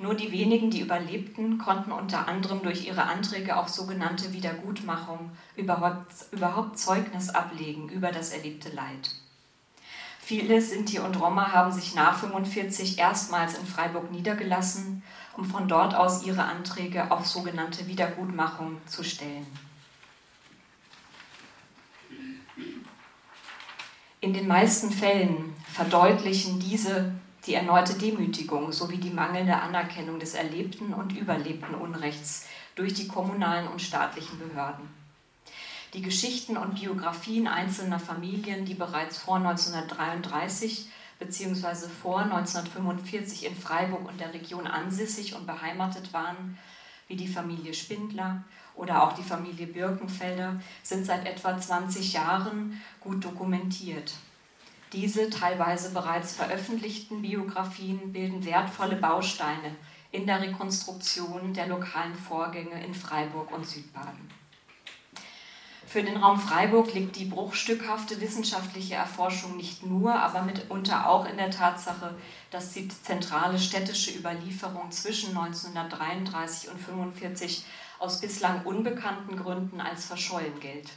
Nur 0.00 0.14
die 0.14 0.30
wenigen, 0.30 0.70
die 0.70 0.80
überlebten, 0.80 1.58
konnten 1.58 1.90
unter 1.90 2.28
anderem 2.28 2.62
durch 2.62 2.86
ihre 2.86 3.04
Anträge 3.04 3.56
auf 3.56 3.68
sogenannte 3.68 4.32
Wiedergutmachung 4.32 5.30
überhaupt, 5.56 6.06
überhaupt 6.30 6.78
Zeugnis 6.78 7.30
ablegen 7.30 7.88
über 7.88 8.12
das 8.12 8.30
erlebte 8.30 8.68
Leid. 8.70 9.10
Viele 10.20 10.60
Sinti 10.60 10.98
und 10.98 11.18
Roma 11.20 11.52
haben 11.52 11.72
sich 11.72 11.94
nach 11.94 12.22
1945 12.22 12.98
erstmals 12.98 13.58
in 13.58 13.66
Freiburg 13.66 14.12
niedergelassen, 14.12 15.02
um 15.36 15.44
von 15.44 15.66
dort 15.68 15.94
aus 15.94 16.24
ihre 16.24 16.44
Anträge 16.44 17.10
auf 17.10 17.26
sogenannte 17.26 17.86
Wiedergutmachung 17.86 18.76
zu 18.86 19.02
stellen. 19.02 19.46
In 24.20 24.32
den 24.32 24.48
meisten 24.48 24.90
Fällen 24.90 25.54
verdeutlichen 25.72 26.58
diese 26.58 27.12
die 27.46 27.54
erneute 27.54 27.94
Demütigung 27.94 28.72
sowie 28.72 28.98
die 28.98 29.10
mangelnde 29.10 29.56
Anerkennung 29.56 30.18
des 30.18 30.34
erlebten 30.34 30.92
und 30.92 31.16
überlebten 31.16 31.76
Unrechts 31.76 32.46
durch 32.74 32.94
die 32.94 33.06
kommunalen 33.06 33.68
und 33.68 33.80
staatlichen 33.80 34.38
Behörden. 34.40 34.88
Die 35.94 36.02
Geschichten 36.02 36.56
und 36.56 36.74
Biografien 36.74 37.46
einzelner 37.46 38.00
Familien, 38.00 38.64
die 38.64 38.74
bereits 38.74 39.18
vor 39.18 39.36
1933 39.36 40.88
bzw. 41.20 41.88
vor 41.88 42.18
1945 42.20 43.46
in 43.46 43.56
Freiburg 43.56 44.06
und 44.06 44.20
der 44.20 44.34
Region 44.34 44.66
ansässig 44.66 45.36
und 45.36 45.46
beheimatet 45.46 46.12
waren, 46.12 46.58
wie 47.06 47.16
die 47.16 47.28
Familie 47.28 47.72
Spindler 47.72 48.44
oder 48.78 49.02
auch 49.02 49.12
die 49.12 49.22
Familie 49.22 49.66
Birkenfelder, 49.66 50.60
sind 50.82 51.04
seit 51.04 51.26
etwa 51.26 51.58
20 51.58 52.14
Jahren 52.14 52.80
gut 53.00 53.24
dokumentiert. 53.24 54.14
Diese 54.92 55.28
teilweise 55.28 55.90
bereits 55.92 56.34
veröffentlichten 56.34 57.20
Biografien 57.20 58.12
bilden 58.12 58.44
wertvolle 58.46 58.96
Bausteine 58.96 59.76
in 60.12 60.26
der 60.26 60.40
Rekonstruktion 60.40 61.52
der 61.52 61.66
lokalen 61.66 62.14
Vorgänge 62.14 62.82
in 62.82 62.94
Freiburg 62.94 63.52
und 63.52 63.66
Südbaden. 63.66 64.30
Für 65.86 66.02
den 66.02 66.18
Raum 66.18 66.38
Freiburg 66.38 66.92
liegt 66.92 67.16
die 67.16 67.24
bruchstückhafte 67.24 68.20
wissenschaftliche 68.20 68.94
Erforschung 68.94 69.56
nicht 69.56 69.86
nur, 69.86 70.14
aber 70.14 70.42
mitunter 70.42 71.08
auch 71.08 71.26
in 71.26 71.38
der 71.38 71.50
Tatsache, 71.50 72.14
dass 72.50 72.72
die 72.72 72.88
zentrale 72.88 73.58
städtische 73.58 74.10
Überlieferung 74.10 74.90
zwischen 74.90 75.30
1933 75.30 76.68
und 76.68 76.76
1945 76.76 77.64
aus 77.98 78.20
bislang 78.20 78.62
unbekannten 78.64 79.36
Gründen 79.36 79.80
als 79.80 80.06
verschollen 80.06 80.58
gilt. 80.60 80.90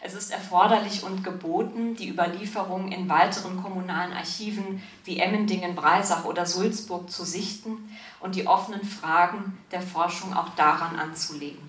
Es 0.00 0.14
ist 0.14 0.30
erforderlich 0.30 1.02
und 1.02 1.24
geboten, 1.24 1.96
die 1.96 2.08
Überlieferung 2.08 2.92
in 2.92 3.08
weiteren 3.08 3.60
kommunalen 3.60 4.12
Archiven 4.12 4.80
wie 5.04 5.18
Emmendingen, 5.18 5.74
Breisach 5.74 6.24
oder 6.24 6.46
Sulzburg 6.46 7.10
zu 7.10 7.24
sichten 7.24 7.90
und 8.20 8.36
die 8.36 8.46
offenen 8.46 8.84
Fragen 8.84 9.58
der 9.72 9.82
Forschung 9.82 10.34
auch 10.34 10.50
daran 10.50 10.96
anzulegen. 10.96 11.68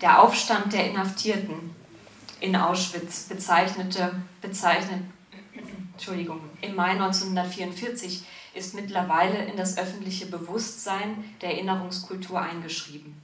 Der 0.00 0.22
Aufstand 0.22 0.72
der 0.72 0.88
Inhaftierten 0.88 1.74
in 2.38 2.54
Auschwitz 2.54 3.24
bezeichnete, 3.24 4.14
bezeichnet, 4.40 5.02
Entschuldigung, 5.94 6.40
im 6.60 6.76
Mai 6.76 6.90
1944 6.90 8.24
ist 8.54 8.74
mittlerweile 8.74 9.44
in 9.44 9.56
das 9.56 9.78
öffentliche 9.78 10.26
Bewusstsein 10.26 11.24
der 11.40 11.52
Erinnerungskultur 11.52 12.40
eingeschrieben. 12.40 13.20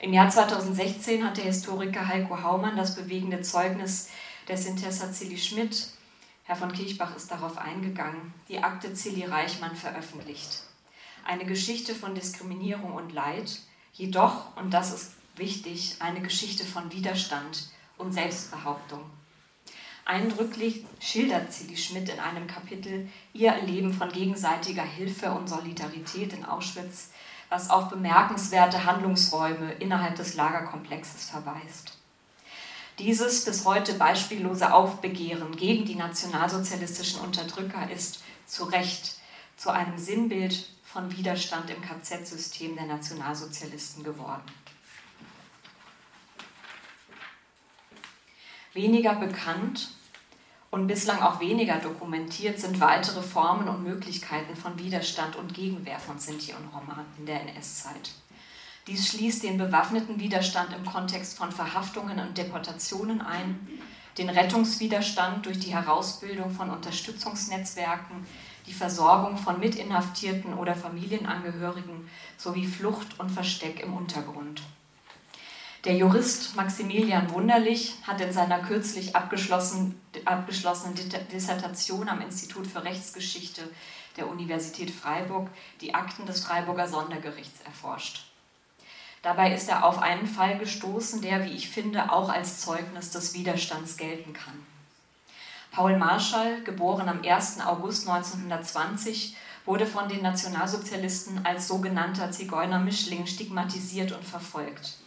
Im 0.00 0.12
Jahr 0.12 0.28
2016 0.28 1.24
hat 1.24 1.36
der 1.36 1.44
Historiker 1.44 2.08
Heiko 2.08 2.42
Haumann 2.42 2.76
das 2.76 2.96
bewegende 2.96 3.40
Zeugnis 3.42 4.10
der 4.48 4.56
Sintessa 4.56 5.12
Zilli 5.12 5.38
Schmidt, 5.38 5.88
Herr 6.44 6.56
von 6.56 6.72
Kirchbach 6.72 7.14
ist 7.14 7.30
darauf 7.30 7.56
eingegangen, 7.56 8.34
die 8.48 8.58
Akte 8.58 8.92
Zilli 8.94 9.24
Reichmann 9.24 9.76
veröffentlicht. 9.76 10.64
Eine 11.24 11.44
Geschichte 11.44 11.94
von 11.94 12.16
Diskriminierung 12.16 12.94
und 12.94 13.12
Leid, 13.12 13.60
jedoch, 13.92 14.56
und 14.56 14.74
das 14.74 14.92
ist 14.92 15.12
wichtig, 15.36 15.96
eine 16.00 16.20
Geschichte 16.20 16.64
von 16.64 16.90
Widerstand 16.92 17.70
und 17.96 18.12
Selbstbehauptung. 18.12 19.02
Eindrücklich 20.04 20.84
schildert 21.00 21.52
Zilli 21.52 21.76
Schmidt 21.76 22.08
in 22.08 22.18
einem 22.18 22.46
Kapitel 22.46 23.08
ihr 23.32 23.50
Erleben 23.50 23.92
von 23.92 24.10
gegenseitiger 24.10 24.82
Hilfe 24.82 25.32
und 25.32 25.48
Solidarität 25.48 26.32
in 26.32 26.44
Auschwitz 26.44 27.10
was 27.52 27.68
auf 27.68 27.90
bemerkenswerte 27.90 28.86
Handlungsräume 28.86 29.72
innerhalb 29.74 30.16
des 30.16 30.34
Lagerkomplexes 30.34 31.28
verweist. 31.28 31.98
Dieses 32.98 33.44
bis 33.44 33.66
heute 33.66 33.94
beispiellose 33.94 34.72
Aufbegehren 34.72 35.54
gegen 35.56 35.84
die 35.84 35.94
nationalsozialistischen 35.94 37.20
Unterdrücker 37.20 37.90
ist 37.90 38.22
zu 38.46 38.64
Recht 38.64 39.16
zu 39.58 39.70
einem 39.70 39.98
Sinnbild 39.98 40.66
von 40.82 41.14
Widerstand 41.14 41.68
im 41.70 41.82
KZ-System 41.82 42.74
der 42.74 42.86
Nationalsozialisten 42.86 44.02
geworden. 44.02 44.42
Weniger 48.74 49.14
bekannt 49.16 49.90
und 50.70 50.86
bislang 50.86 51.20
auch 51.20 51.40
weniger 51.40 51.76
dokumentiert 51.76 52.58
sind 52.58 52.80
weitere 52.80 53.20
Formen 53.20 53.68
und 53.68 53.84
Möglichkeiten 53.84 54.56
von 54.56 54.78
Widerstand 54.78 55.36
und 55.36 55.52
Gegenwehr 55.52 55.98
von 55.98 56.18
Sinti 56.18 56.54
und 56.54 56.68
Roma 56.74 57.04
in 57.18 57.26
der 57.26 57.42
NS-Zeit. 57.42 58.12
Dies 58.86 59.08
schließt 59.08 59.42
den 59.42 59.58
bewaffneten 59.58 60.18
Widerstand 60.18 60.74
im 60.74 60.86
Kontext 60.86 61.36
von 61.36 61.52
Verhaftungen 61.52 62.18
und 62.18 62.38
Deportationen 62.38 63.20
ein, 63.20 63.60
den 64.16 64.30
Rettungswiderstand 64.30 65.44
durch 65.44 65.60
die 65.60 65.74
Herausbildung 65.74 66.50
von 66.50 66.70
Unterstützungsnetzwerken, 66.70 68.26
die 68.66 68.72
Versorgung 68.72 69.36
von 69.36 69.60
Mitinhaftierten 69.60 70.54
oder 70.54 70.74
Familienangehörigen 70.74 72.08
sowie 72.38 72.66
Flucht 72.66 73.20
und 73.20 73.30
Versteck 73.30 73.80
im 73.80 73.94
Untergrund. 73.94 74.62
Der 75.84 75.96
Jurist 75.96 76.54
Maximilian 76.54 77.32
Wunderlich 77.32 77.94
hat 78.04 78.20
in 78.20 78.32
seiner 78.32 78.60
kürzlich 78.60 79.16
abgeschlossen, 79.16 80.00
abgeschlossenen 80.24 80.94
Dissertation 81.32 82.08
am 82.08 82.20
Institut 82.20 82.68
für 82.68 82.84
Rechtsgeschichte 82.84 83.62
der 84.16 84.28
Universität 84.28 84.92
Freiburg 84.92 85.50
die 85.80 85.92
Akten 85.92 86.24
des 86.24 86.44
Freiburger 86.44 86.86
Sondergerichts 86.86 87.62
erforscht. 87.62 88.26
Dabei 89.22 89.52
ist 89.52 89.68
er 89.68 89.84
auf 89.84 89.98
einen 89.98 90.28
Fall 90.28 90.56
gestoßen, 90.58 91.20
der, 91.20 91.44
wie 91.44 91.52
ich 91.52 91.68
finde, 91.68 92.12
auch 92.12 92.28
als 92.28 92.60
Zeugnis 92.60 93.10
des 93.10 93.34
Widerstands 93.34 93.96
gelten 93.96 94.32
kann. 94.34 94.64
Paul 95.72 95.98
Marschall, 95.98 96.62
geboren 96.62 97.08
am 97.08 97.22
1. 97.24 97.60
August 97.60 98.08
1920, 98.08 99.36
wurde 99.64 99.86
von 99.86 100.08
den 100.08 100.22
Nationalsozialisten 100.22 101.44
als 101.44 101.66
sogenannter 101.66 102.30
Zigeunermischling 102.30 103.26
stigmatisiert 103.26 104.12
und 104.12 104.24
verfolgt. 104.24 105.01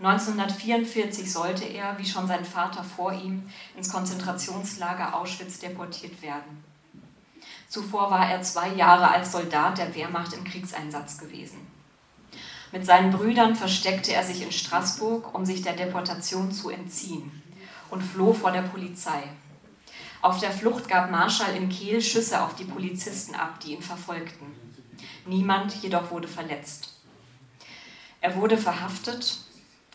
1944 0.00 1.32
sollte 1.32 1.64
er, 1.64 1.96
wie 1.98 2.06
schon 2.06 2.26
sein 2.26 2.44
Vater 2.44 2.82
vor 2.82 3.12
ihm, 3.12 3.48
ins 3.76 3.90
Konzentrationslager 3.90 5.14
Auschwitz 5.14 5.60
deportiert 5.60 6.20
werden. 6.20 6.64
Zuvor 7.68 8.10
war 8.10 8.28
er 8.28 8.42
zwei 8.42 8.68
Jahre 8.74 9.08
als 9.08 9.32
Soldat 9.32 9.78
der 9.78 9.94
Wehrmacht 9.94 10.32
im 10.32 10.44
Kriegseinsatz 10.44 11.18
gewesen. 11.18 11.66
Mit 12.72 12.84
seinen 12.84 13.12
Brüdern 13.12 13.54
versteckte 13.54 14.12
er 14.12 14.24
sich 14.24 14.42
in 14.42 14.50
Straßburg, 14.50 15.32
um 15.32 15.46
sich 15.46 15.62
der 15.62 15.74
Deportation 15.74 16.50
zu 16.50 16.70
entziehen 16.70 17.42
und 17.90 18.02
floh 18.02 18.32
vor 18.32 18.50
der 18.50 18.62
Polizei. 18.62 19.22
Auf 20.22 20.40
der 20.40 20.50
Flucht 20.50 20.88
gab 20.88 21.10
Marschall 21.10 21.54
in 21.54 21.68
Kehl 21.68 22.00
Schüsse 22.00 22.42
auf 22.42 22.56
die 22.56 22.64
Polizisten 22.64 23.36
ab, 23.36 23.60
die 23.60 23.74
ihn 23.74 23.82
verfolgten. 23.82 24.46
Niemand 25.26 25.74
jedoch 25.82 26.10
wurde 26.10 26.26
verletzt. 26.26 26.94
Er 28.20 28.34
wurde 28.36 28.56
verhaftet 28.56 29.43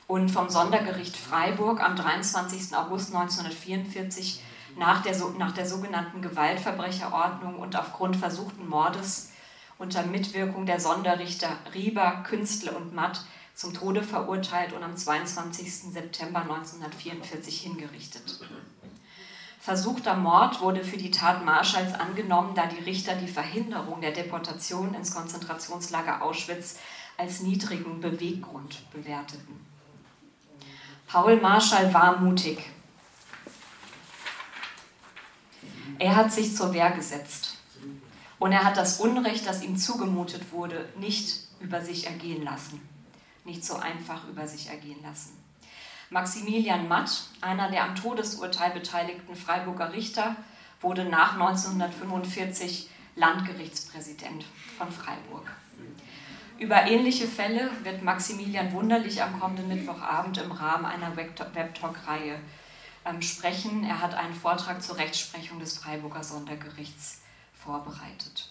und 0.10 0.30
vom 0.32 0.50
Sondergericht 0.50 1.16
Freiburg 1.16 1.82
am 1.82 1.96
23. 1.96 2.76
August 2.76 3.14
1944 3.14 4.42
nach 4.76 5.04
der, 5.04 5.16
nach 5.38 5.52
der 5.52 5.68
sogenannten 5.68 6.24
Gewaltverbrecherordnung 6.24 7.60
und 7.60 7.76
aufgrund 7.76 8.16
versuchten 8.16 8.68
Mordes 8.68 9.30
unter 9.78 10.04
Mitwirkung 10.04 10.66
der 10.66 10.80
Sonderrichter 10.80 11.50
Rieber, 11.76 12.24
Künstler 12.28 12.76
und 12.76 12.96
Matt 12.96 13.24
zum 13.54 13.76
Tode 13.76 14.02
verurteilt 14.02 14.74
und 14.74 14.82
am 14.82 14.98
22. 14.98 15.94
September 15.94 16.42
1944 16.42 17.62
hingerichtet. 17.62 18.40
Versuchter 19.60 20.16
Mord 20.16 20.60
wurde 20.62 20.84
für 20.84 20.98
die 20.98 21.12
Tat 21.12 21.46
Marschalls 21.46 21.94
angenommen, 21.94 22.56
da 22.56 22.66
die 22.66 22.84
Richter 22.84 23.14
die 23.14 23.28
Verhinderung 23.28 24.02
der 24.02 24.12
Deportation 24.12 24.96
ins 24.96 25.14
Konzentrationslager 25.14 26.24
Auschwitz 26.24 26.80
als 27.16 27.42
niedrigen 27.42 28.02
Beweggrund 28.02 28.92
bewerteten. 28.92 29.69
Paul 31.10 31.38
Marschall 31.38 31.92
war 31.92 32.20
mutig. 32.20 32.64
Er 35.98 36.16
hat 36.16 36.32
sich 36.32 36.56
zur 36.56 36.72
Wehr 36.72 36.92
gesetzt 36.92 37.58
und 38.38 38.52
er 38.52 38.64
hat 38.64 38.78
das 38.78 39.00
Unrecht, 39.00 39.48
das 39.48 39.64
ihm 39.64 39.76
zugemutet 39.76 40.52
wurde, 40.52 40.88
nicht 41.00 41.48
über 41.60 41.82
sich 41.82 42.06
ergehen 42.06 42.44
lassen. 42.44 42.88
Nicht 43.44 43.66
so 43.66 43.78
einfach 43.78 44.28
über 44.28 44.48
sich 44.48 44.70
ergehen 44.70 45.02
lassen. 45.02 45.36
Maximilian 46.12 46.88
Matt, 46.88 47.24
einer 47.42 47.72
der 47.72 47.86
am 47.86 47.96
Todesurteil 47.96 48.70
beteiligten 48.70 49.36
Freiburger 49.36 49.92
Richter, 49.92 50.36
wurde 50.80 51.06
nach 51.06 51.34
1945 51.34 52.88
Landgerichtspräsident 53.16 54.46
von 54.78 54.92
Freiburg. 54.92 55.52
Über 56.60 56.88
ähnliche 56.88 57.26
Fälle 57.26 57.72
wird 57.84 58.04
Maximilian 58.04 58.74
Wunderlich 58.74 59.24
am 59.24 59.40
kommenden 59.40 59.70
Mittwochabend 59.70 60.40
im 60.40 60.52
Rahmen 60.52 60.86
einer 60.86 61.16
Webtalk-Reihe 61.16 62.38
ähm, 63.06 63.22
sprechen. 63.22 63.86
Er 63.86 64.02
hat 64.02 64.14
einen 64.14 64.34
Vortrag 64.34 64.84
zur 64.84 64.98
Rechtsprechung 64.98 65.62
des 65.62 65.78
Freiburger 65.78 66.22
Sondergerichts 66.22 67.22
vorbereitet. 67.54 68.50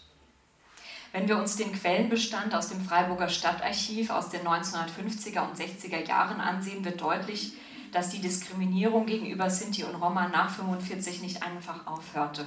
Wenn 1.12 1.28
wir 1.28 1.36
uns 1.36 1.56
den 1.56 1.70
Quellenbestand 1.72 2.54
aus 2.54 2.70
dem 2.70 2.82
Freiburger 2.82 3.28
Stadtarchiv 3.28 4.08
aus 4.08 4.30
den 4.30 4.40
1950er 4.40 5.40
und 5.40 5.58
60er 5.58 6.06
Jahren 6.06 6.40
ansehen, 6.40 6.86
wird 6.86 7.02
deutlich, 7.02 7.52
dass 7.92 8.08
die 8.08 8.20
Diskriminierung 8.20 9.04
gegenüber 9.04 9.50
Sinti 9.50 9.84
und 9.84 9.94
Roma 9.96 10.28
nach 10.28 10.58
1945 10.58 11.20
nicht 11.20 11.42
einfach 11.42 11.86
aufhörte. 11.86 12.46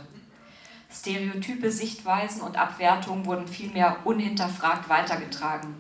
Stereotype 0.94 1.72
Sichtweisen 1.72 2.42
und 2.42 2.58
Abwertungen 2.58 3.26
wurden 3.26 3.48
vielmehr 3.48 3.98
unhinterfragt 4.04 4.90
weitergetragen. 4.90 5.76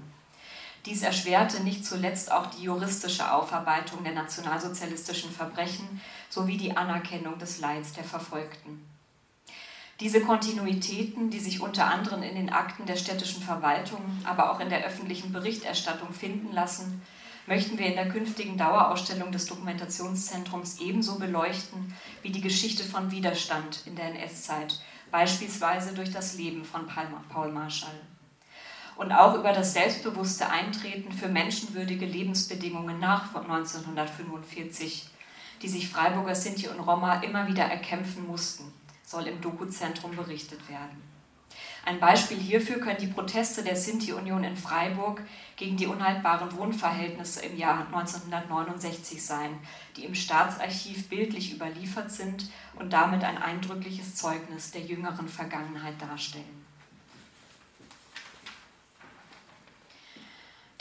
Dies 0.86 1.03
erschwerte 1.03 1.62
nicht 1.62 1.86
zuletzt 1.86 2.32
auch 2.32 2.47
die 2.47 2.64
juristische 2.64 3.32
Aufarbeitung 3.32 4.03
der 4.03 4.14
nationalsozialistischen 4.14 5.32
Verbrechen 5.32 6.01
sowie 6.30 6.57
die 6.57 6.76
Anerkennung 6.76 7.38
des 7.38 7.59
Leids 7.59 7.93
der 7.93 8.03
Verfolgten. 8.03 8.84
Diese 9.99 10.22
Kontinuitäten, 10.22 11.30
die 11.30 11.39
sich 11.39 11.62
unter 11.62 11.86
anderem 11.86 12.24
in 12.24 12.34
den 12.34 12.49
Akten 12.49 12.88
der 12.88 12.95
städtischen 12.95 13.43
Verwaltung, 13.43 14.01
aber 14.24 14.51
auch 14.51 14.59
in 14.59 14.70
der 14.70 14.84
öffentlichen 14.84 15.32
Berichterstattung 15.32 16.12
finden 16.12 16.51
lassen, 16.51 17.03
möchten 17.45 17.78
wir 17.78 17.86
in 17.86 17.95
der 17.95 18.09
künftigen 18.09 18.57
Dauerausstellung 18.57 19.32
des 19.32 19.45
Dokumentationszentrums 19.45 20.80
ebenso 20.80 21.20
beleuchten 21.20 21.93
wie 22.24 22.32
die 22.32 22.41
Geschichte 22.41 22.84
von 22.84 23.12
Widerstand 23.12 23.84
in 23.86 23.95
der 23.95 24.05
NS-Zeit, 24.05 24.80
beispielsweise 25.12 25.93
durch 25.93 26.12
das 26.12 26.38
Leben 26.38 26.64
von 26.64 26.88
Paul 26.88 27.51
Marschall. 27.51 27.99
Und 28.95 29.12
auch 29.12 29.36
über 29.36 29.51
das 29.51 29.74
selbstbewusste 29.74 30.49
Eintreten 30.49 31.12
für 31.12 31.28
menschenwürdige 31.28 32.05
Lebensbedingungen 32.05 32.99
nach 32.99 33.34
1945, 33.36 35.09
die 35.62 35.70
sich 35.70 35.89
Freiburger 35.89 36.36
Sinti 36.36 36.68
und 36.68 36.80
Roma 36.80 37.22
immer 37.22 37.47
wieder 37.47 37.64
erkämpfen 37.64 38.28
mussten 38.28 38.72
soll 39.12 39.28
im 39.28 39.41
Dokuzentrum 39.41 40.16
berichtet 40.16 40.70
werden. 40.70 41.11
Ein 41.84 41.99
Beispiel 41.99 42.38
hierfür 42.38 42.79
können 42.79 42.99
die 42.99 43.07
Proteste 43.07 43.63
der 43.63 43.75
Sinti-Union 43.75 44.43
in 44.43 44.55
Freiburg 44.55 45.21
gegen 45.55 45.77
die 45.77 45.88
unhaltbaren 45.88 46.55
Wohnverhältnisse 46.55 47.41
im 47.41 47.57
Jahr 47.57 47.88
1969 47.88 49.23
sein, 49.23 49.57
die 49.97 50.05
im 50.05 50.13
Staatsarchiv 50.13 51.09
bildlich 51.09 51.53
überliefert 51.53 52.11
sind 52.11 52.51
und 52.75 52.93
damit 52.93 53.23
ein 53.23 53.39
eindrückliches 53.39 54.15
Zeugnis 54.15 54.69
der 54.71 54.82
jüngeren 54.82 55.27
Vergangenheit 55.27 55.99
darstellen. 55.99 56.65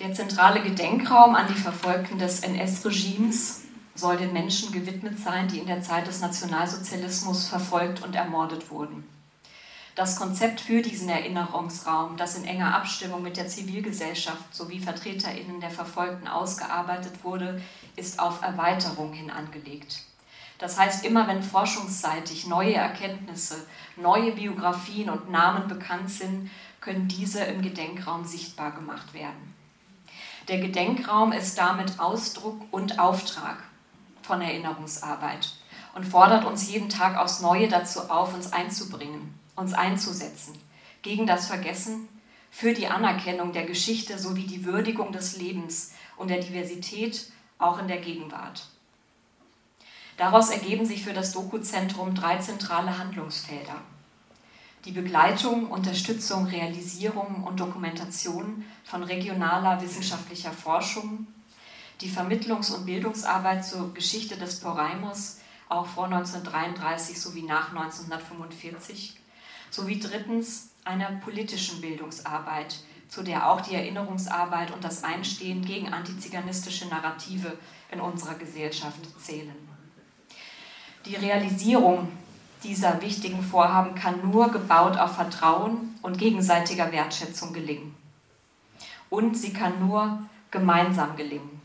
Der 0.00 0.12
zentrale 0.12 0.62
Gedenkraum 0.62 1.34
an 1.34 1.46
die 1.48 1.60
Verfolgten 1.60 2.18
des 2.18 2.40
NS-Regimes 2.40 3.62
soll 3.94 4.16
den 4.16 4.32
Menschen 4.32 4.72
gewidmet 4.72 5.18
sein, 5.18 5.48
die 5.48 5.58
in 5.58 5.66
der 5.66 5.82
Zeit 5.82 6.06
des 6.06 6.20
Nationalsozialismus 6.20 7.48
verfolgt 7.48 8.02
und 8.02 8.14
ermordet 8.14 8.70
wurden. 8.70 9.04
Das 10.00 10.16
Konzept 10.16 10.62
für 10.62 10.80
diesen 10.80 11.10
Erinnerungsraum, 11.10 12.16
das 12.16 12.34
in 12.34 12.46
enger 12.46 12.74
Abstimmung 12.74 13.20
mit 13.20 13.36
der 13.36 13.48
Zivilgesellschaft 13.48 14.44
sowie 14.50 14.80
Vertreterinnen 14.80 15.60
der 15.60 15.68
Verfolgten 15.68 16.26
ausgearbeitet 16.26 17.22
wurde, 17.22 17.60
ist 17.96 18.18
auf 18.18 18.40
Erweiterung 18.40 19.12
hin 19.12 19.30
angelegt. 19.30 20.04
Das 20.56 20.78
heißt, 20.78 21.04
immer 21.04 21.28
wenn 21.28 21.42
forschungsseitig 21.42 22.46
neue 22.46 22.76
Erkenntnisse, 22.76 23.66
neue 23.96 24.32
Biografien 24.32 25.10
und 25.10 25.30
Namen 25.30 25.68
bekannt 25.68 26.08
sind, 26.08 26.50
können 26.80 27.06
diese 27.06 27.44
im 27.44 27.60
Gedenkraum 27.60 28.24
sichtbar 28.24 28.70
gemacht 28.72 29.12
werden. 29.12 29.54
Der 30.48 30.60
Gedenkraum 30.60 31.32
ist 31.32 31.58
damit 31.58 32.00
Ausdruck 32.00 32.58
und 32.70 32.98
Auftrag 32.98 33.58
von 34.22 34.40
Erinnerungsarbeit 34.40 35.52
und 35.94 36.06
fordert 36.06 36.46
uns 36.46 36.70
jeden 36.70 36.88
Tag 36.88 37.18
aufs 37.18 37.40
Neue 37.40 37.68
dazu 37.68 38.08
auf, 38.08 38.32
uns 38.32 38.50
einzubringen, 38.54 39.38
uns 39.60 39.72
einzusetzen, 39.74 40.54
gegen 41.02 41.26
das 41.26 41.46
Vergessen, 41.46 42.08
für 42.50 42.74
die 42.74 42.88
Anerkennung 42.88 43.52
der 43.52 43.64
Geschichte 43.64 44.18
sowie 44.18 44.46
die 44.46 44.64
Würdigung 44.64 45.12
des 45.12 45.36
Lebens 45.36 45.92
und 46.16 46.28
der 46.28 46.40
Diversität 46.40 47.30
auch 47.58 47.78
in 47.78 47.86
der 47.86 47.98
Gegenwart. 47.98 48.66
Daraus 50.16 50.50
ergeben 50.50 50.84
sich 50.84 51.04
für 51.04 51.12
das 51.12 51.32
Dokuzentrum 51.32 52.14
drei 52.14 52.38
zentrale 52.38 52.98
Handlungsfelder. 52.98 53.76
Die 54.84 54.92
Begleitung, 54.92 55.70
Unterstützung, 55.70 56.46
Realisierung 56.46 57.44
und 57.44 57.60
Dokumentation 57.60 58.64
von 58.82 59.02
regionaler 59.02 59.80
wissenschaftlicher 59.80 60.52
Forschung, 60.52 61.26
die 62.00 62.10
Vermittlungs- 62.10 62.74
und 62.74 62.86
Bildungsarbeit 62.86 63.64
zur 63.64 63.94
Geschichte 63.94 64.36
des 64.36 64.60
Poraimos, 64.60 65.38
auch 65.68 65.86
vor 65.86 66.06
1933 66.06 67.20
sowie 67.20 67.42
nach 67.42 67.70
1945, 67.70 69.20
sowie 69.70 70.00
drittens 70.00 70.70
einer 70.84 71.10
politischen 71.12 71.80
Bildungsarbeit, 71.80 72.80
zu 73.08 73.22
der 73.22 73.48
auch 73.50 73.60
die 73.60 73.74
Erinnerungsarbeit 73.74 74.70
und 74.72 74.84
das 74.84 75.02
Einstehen 75.04 75.64
gegen 75.64 75.92
antiziganistische 75.92 76.88
Narrative 76.88 77.56
in 77.90 78.00
unserer 78.00 78.34
Gesellschaft 78.34 79.00
zählen. 79.20 79.54
Die 81.06 81.16
Realisierung 81.16 82.08
dieser 82.62 83.00
wichtigen 83.00 83.42
Vorhaben 83.42 83.94
kann 83.94 84.30
nur 84.30 84.50
gebaut 84.50 84.98
auf 84.98 85.14
Vertrauen 85.14 85.98
und 86.02 86.18
gegenseitiger 86.18 86.92
Wertschätzung 86.92 87.52
gelingen. 87.52 87.94
Und 89.08 89.36
sie 89.36 89.52
kann 89.52 89.80
nur 89.80 90.22
gemeinsam 90.50 91.16
gelingen 91.16 91.60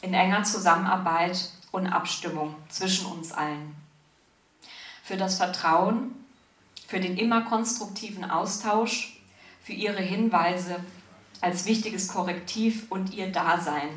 in 0.00 0.14
enger 0.14 0.44
Zusammenarbeit 0.44 1.50
und 1.72 1.86
Abstimmung 1.86 2.54
zwischen 2.68 3.06
uns 3.06 3.32
allen. 3.32 3.74
Für 5.02 5.16
das 5.16 5.36
Vertrauen, 5.38 6.14
für 6.88 7.00
den 7.00 7.18
immer 7.18 7.42
konstruktiven 7.42 8.24
Austausch, 8.28 9.20
für 9.62 9.74
Ihre 9.74 10.00
Hinweise 10.00 10.82
als 11.42 11.66
wichtiges 11.66 12.08
Korrektiv 12.08 12.86
und 12.88 13.12
Ihr 13.12 13.30
Dasein 13.30 13.90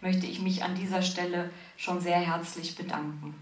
möchte 0.00 0.26
ich 0.26 0.40
mich 0.40 0.62
an 0.62 0.76
dieser 0.76 1.02
Stelle 1.02 1.50
schon 1.76 2.00
sehr 2.00 2.18
herzlich 2.18 2.76
bedanken. 2.76 3.34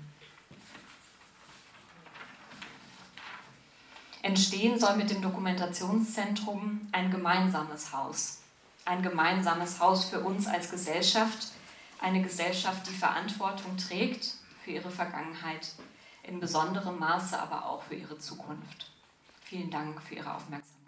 Entstehen 4.22 4.80
soll 4.80 4.96
mit 4.96 5.10
dem 5.10 5.20
Dokumentationszentrum 5.20 6.80
ein 6.92 7.10
gemeinsames 7.10 7.92
Haus. 7.92 8.40
Ein 8.86 9.02
gemeinsames 9.02 9.78
Haus 9.78 10.06
für 10.06 10.20
uns 10.20 10.46
als 10.46 10.70
Gesellschaft. 10.70 11.48
Eine 12.00 12.22
Gesellschaft, 12.22 12.86
die 12.88 12.96
Verantwortung 12.96 13.76
trägt 13.76 14.34
für 14.64 14.70
ihre 14.70 14.90
Vergangenheit, 14.90 15.72
in 16.22 16.40
besonderem 16.40 16.98
Maße 16.98 17.38
aber 17.38 17.66
auch 17.66 17.82
für 17.82 17.94
ihre 17.94 18.18
Zukunft. 18.18 18.90
Vielen 19.44 19.70
Dank 19.70 20.00
für 20.02 20.14
Ihre 20.14 20.32
Aufmerksamkeit. 20.32 20.80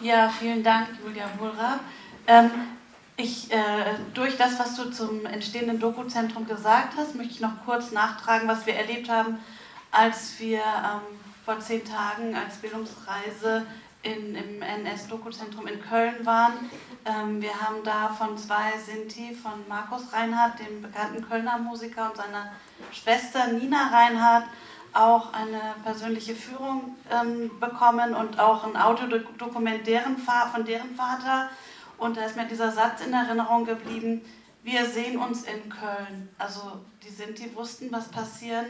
Ja, 0.00 0.30
vielen 0.30 0.64
Dank, 0.64 0.88
Julia 1.04 1.28
Wohlraab. 1.38 1.80
Ähm, 2.26 2.50
ich, 3.16 3.52
äh, 3.52 3.96
durch 4.14 4.36
das, 4.36 4.58
was 4.58 4.74
du 4.74 4.90
zum 4.90 5.26
entstehenden 5.26 5.78
Dokuzentrum 5.78 6.46
gesagt 6.46 6.94
hast, 6.96 7.14
möchte 7.14 7.34
ich 7.34 7.40
noch 7.40 7.64
kurz 7.64 7.92
nachtragen, 7.92 8.48
was 8.48 8.66
wir 8.66 8.74
erlebt 8.74 9.10
haben, 9.10 9.38
als 9.90 10.40
wir 10.40 10.60
ähm, 10.60 11.02
vor 11.44 11.60
zehn 11.60 11.84
Tagen 11.84 12.34
als 12.34 12.56
Bildungsreise 12.56 13.66
in, 14.02 14.34
im 14.34 14.62
NS-Dokuzentrum 14.62 15.66
in 15.66 15.80
Köln 15.82 16.24
waren. 16.24 16.70
Ähm, 17.04 17.40
wir 17.42 17.60
haben 17.60 17.82
da 17.84 18.08
von 18.08 18.36
zwei 18.38 18.72
Sinti, 18.78 19.34
von 19.34 19.66
Markus 19.68 20.12
Reinhardt, 20.12 20.58
dem 20.58 20.82
bekannten 20.82 21.26
Kölner 21.26 21.58
Musiker, 21.58 22.10
und 22.10 22.16
seiner 22.16 22.52
Schwester 22.92 23.48
Nina 23.48 23.88
Reinhardt, 23.88 24.44
auch 24.92 25.32
eine 25.32 25.60
persönliche 25.84 26.34
Führung 26.34 26.96
ähm, 27.10 27.50
bekommen 27.60 28.14
und 28.14 28.40
auch 28.40 28.64
ein 28.64 28.76
Audiodokument 28.76 29.86
deren, 29.86 30.16
von 30.18 30.64
deren 30.64 30.94
Vater. 30.96 31.48
Und 31.96 32.16
da 32.16 32.24
ist 32.24 32.36
mir 32.36 32.46
dieser 32.46 32.72
Satz 32.72 33.04
in 33.04 33.12
Erinnerung 33.12 33.64
geblieben, 33.64 34.22
wir 34.62 34.84
sehen 34.86 35.18
uns 35.18 35.44
in 35.44 35.70
Köln. 35.70 36.28
Also 36.38 36.80
die 37.02 37.08
Sinti 37.08 37.54
wussten, 37.54 37.92
was 37.92 38.08
passieren 38.08 38.66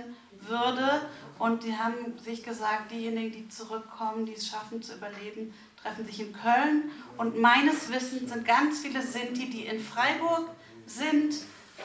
würde 0.49 1.09
und 1.41 1.65
die 1.65 1.75
haben 1.75 2.19
sich 2.19 2.43
gesagt, 2.43 2.91
diejenigen, 2.91 3.33
die 3.33 3.49
zurückkommen, 3.49 4.27
die 4.27 4.35
es 4.35 4.47
schaffen 4.47 4.83
zu 4.83 4.95
überleben, 4.95 5.55
treffen 5.83 6.05
sich 6.05 6.21
in 6.21 6.35
Köln. 6.35 6.91
Und 7.17 7.41
meines 7.41 7.91
Wissens 7.91 8.31
sind 8.31 8.47
ganz 8.47 8.81
viele 8.81 9.01
Sinti, 9.01 9.49
die 9.49 9.65
in 9.65 9.81
Freiburg 9.81 10.51
sind, 10.85 11.35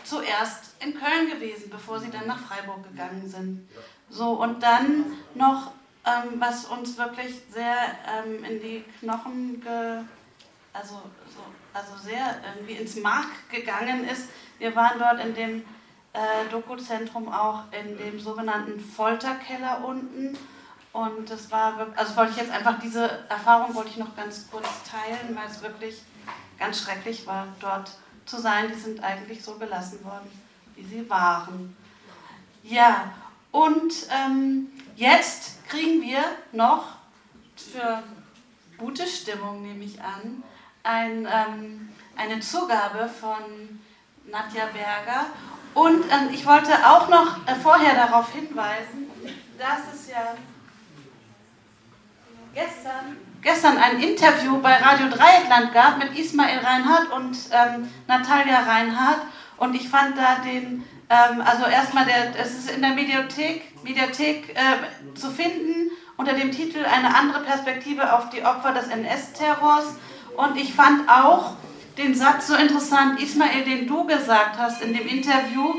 zuerst 0.03 0.75
in 0.81 0.93
Köln 0.93 1.29
gewesen, 1.29 1.69
bevor 1.69 2.01
sie 2.01 2.11
dann 2.11 2.27
nach 2.27 2.45
Freiburg 2.45 2.83
gegangen 2.83 3.29
sind. 3.29 3.65
So, 4.09 4.31
und 4.31 4.61
dann 4.61 5.05
noch, 5.35 5.71
ähm, 6.05 6.33
was 6.37 6.65
uns 6.65 6.97
wirklich 6.97 7.41
sehr 7.49 7.77
ähm, 8.13 8.43
in 8.43 8.59
die 8.59 8.83
Knochen, 8.99 9.61
ge, 9.61 10.01
also, 10.73 10.95
so, 11.33 11.43
also 11.73 11.95
sehr 12.03 12.41
irgendwie 12.53 12.73
ins 12.73 12.97
Mark 12.97 13.29
gegangen 13.49 14.03
ist. 14.03 14.27
Wir 14.59 14.75
waren 14.75 14.99
dort 14.99 15.25
in 15.25 15.33
dem 15.33 15.65
äh, 16.15 16.49
Dokuzentrum 16.49 17.27
auch 17.31 17.63
in 17.71 17.97
dem 17.97 18.19
sogenannten 18.19 18.79
Folterkeller 18.79 19.83
unten. 19.83 20.37
Und 20.93 21.29
das 21.29 21.51
war 21.51 21.77
wirklich, 21.77 21.99
also 21.99 22.15
wollte 22.15 22.31
ich 22.31 22.37
jetzt 22.37 22.51
einfach 22.51 22.79
diese 22.79 23.27
Erfahrung 23.27 23.75
wollte 23.75 23.89
ich 23.89 23.97
noch 23.97 24.15
ganz 24.15 24.49
kurz 24.49 24.67
teilen, 24.89 25.35
weil 25.35 25.45
es 25.45 25.61
wirklich 25.61 26.01
ganz 26.57 26.79
schrecklich 26.81 27.27
war, 27.27 27.47
dort 27.59 27.91
zu 28.25 28.39
sein. 28.39 28.69
Die 28.69 28.79
sind 28.79 29.03
eigentlich 29.03 29.43
so 29.43 29.55
gelassen 29.55 30.03
worden, 30.05 30.31
wie 30.75 30.85
sie 30.85 31.09
waren. 31.09 31.75
Ja, 32.63 33.11
und 33.51 33.93
ähm, 34.09 34.71
jetzt 34.95 35.67
kriegen 35.67 36.01
wir 36.01 36.23
noch 36.53 36.95
für 37.55 38.03
gute 38.77 39.05
Stimmung, 39.05 39.63
nehme 39.63 39.83
ich 39.83 40.01
an, 40.01 40.43
ein, 40.83 41.27
ähm, 41.29 41.89
eine 42.15 42.39
Zugabe 42.39 43.09
von 43.09 43.79
Nadja 44.29 44.67
Berger. 44.67 45.25
Und 45.75 46.05
ähm, 46.05 46.29
ich 46.33 46.45
wollte 46.45 46.71
auch 46.87 47.09
noch 47.09 47.45
äh, 47.45 47.53
vorher 47.55 47.93
darauf 47.93 48.31
hinweisen, 48.31 49.11
dass 49.59 49.93
es 49.93 50.09
ja 50.09 50.33
gestern, 52.53 53.17
gestern 53.41 53.77
ein 53.77 54.01
Interview 54.01 54.59
bei 54.61 54.77
Radio 54.77 55.09
Dreieckland 55.09 55.73
gab 55.73 55.97
mit 55.99 56.17
Ismail 56.17 56.59
Reinhardt 56.59 57.11
und 57.11 57.37
ähm, 57.51 57.91
Natalia 58.07 58.61
Reinhardt. 58.61 59.21
Und 59.57 59.75
ich 59.75 59.87
fand 59.87 60.17
da 60.17 60.35
den 60.43 60.83
ähm, 61.09 61.41
also 61.45 61.65
erstmal, 61.65 62.05
es 62.41 62.53
ist 62.53 62.71
in 62.71 62.81
der 62.81 62.91
Mediathek, 62.91 63.83
Mediathek 63.83 64.55
äh, 64.55 65.15
zu 65.15 65.29
finden 65.29 65.91
unter 66.17 66.33
dem 66.33 66.51
Titel 66.51 66.85
Eine 66.85 67.15
andere 67.15 67.41
Perspektive 67.41 68.13
auf 68.13 68.29
die 68.29 68.43
Opfer 68.43 68.71
des 68.71 68.87
NS-Terrors. 68.87 69.97
Und 70.37 70.57
ich 70.57 70.73
fand 70.73 71.09
auch 71.09 71.57
den 71.97 72.15
Satz 72.15 72.47
so 72.47 72.55
interessant, 72.55 73.21
Ismail, 73.21 73.63
den 73.63 73.87
du 73.87 74.05
gesagt 74.05 74.57
hast 74.57 74.81
in 74.81 74.93
dem 74.93 75.07
Interview. 75.07 75.75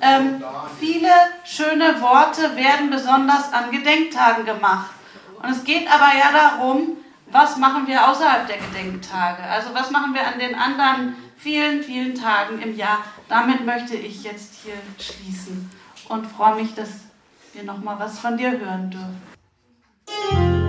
Ähm, 0.00 0.42
viele 0.80 1.10
schöne 1.44 2.00
Worte 2.00 2.56
werden 2.56 2.90
besonders 2.90 3.52
an 3.52 3.70
Gedenktagen 3.70 4.44
gemacht. 4.44 4.90
Und 5.40 5.50
es 5.50 5.64
geht 5.64 5.88
aber 5.92 6.10
ja 6.16 6.32
darum, 6.32 6.96
was 7.30 7.56
machen 7.56 7.86
wir 7.86 8.08
außerhalb 8.08 8.46
der 8.46 8.58
Gedenktage? 8.58 9.42
Also 9.44 9.72
was 9.74 9.90
machen 9.90 10.14
wir 10.14 10.26
an 10.26 10.38
den 10.38 10.54
anderen 10.54 11.16
vielen, 11.36 11.82
vielen 11.82 12.14
Tagen 12.14 12.60
im 12.60 12.76
Jahr? 12.76 13.04
Damit 13.28 13.64
möchte 13.64 13.96
ich 13.96 14.22
jetzt 14.22 14.62
hier 14.62 14.74
schließen 14.98 15.70
und 16.08 16.26
freue 16.26 16.56
mich, 16.56 16.74
dass 16.74 16.90
wir 17.54 17.62
noch 17.64 17.82
mal 17.82 17.98
was 17.98 18.18
von 18.18 18.36
dir 18.36 18.50
hören 18.50 18.90
dürfen. 18.90 20.61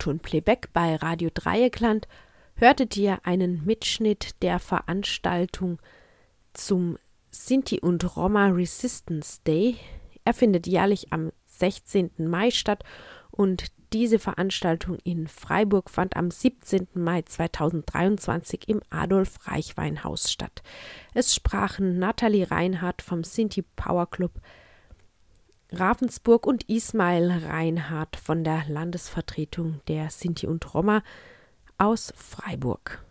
O-Ton 0.00 0.18
Playback 0.18 0.70
bei 0.72 0.96
Radio 0.96 1.28
Dreieckland 1.32 2.08
hörtet 2.54 2.96
ihr 2.96 3.18
einen 3.24 3.66
Mitschnitt 3.66 4.40
der 4.40 4.58
Veranstaltung 4.58 5.78
zum 6.54 6.96
Sinti 7.30 7.80
und 7.80 8.16
Roma 8.16 8.46
Resistance 8.46 9.40
Day. 9.46 9.76
Er 10.24 10.32
findet 10.32 10.66
jährlich 10.66 11.12
am 11.12 11.32
16. 11.44 12.12
Mai 12.16 12.50
statt 12.50 12.82
und 13.30 13.66
diese 13.92 14.18
Veranstaltung 14.18 14.96
in 15.04 15.28
Freiburg 15.28 15.90
fand 15.90 16.16
am 16.16 16.30
17. 16.30 16.88
Mai 16.94 17.20
2023 17.20 18.70
im 18.70 18.80
Adolf 18.88 19.46
Reichweinhaus 19.48 20.32
statt. 20.32 20.62
Es 21.12 21.34
sprachen 21.34 21.98
Nathalie 21.98 22.50
Reinhardt 22.50 23.02
vom 23.02 23.22
Sinti 23.22 23.60
Power 23.76 24.08
Club 24.08 24.32
Ravensburg 25.72 26.46
und 26.46 26.68
Ismail 26.68 27.30
Reinhardt 27.30 28.16
von 28.16 28.42
der 28.42 28.64
Landesvertretung 28.68 29.80
der 29.86 30.10
Sinti 30.10 30.46
und 30.46 30.74
Roma 30.74 31.02
aus 31.78 32.12
Freiburg. 32.16 33.04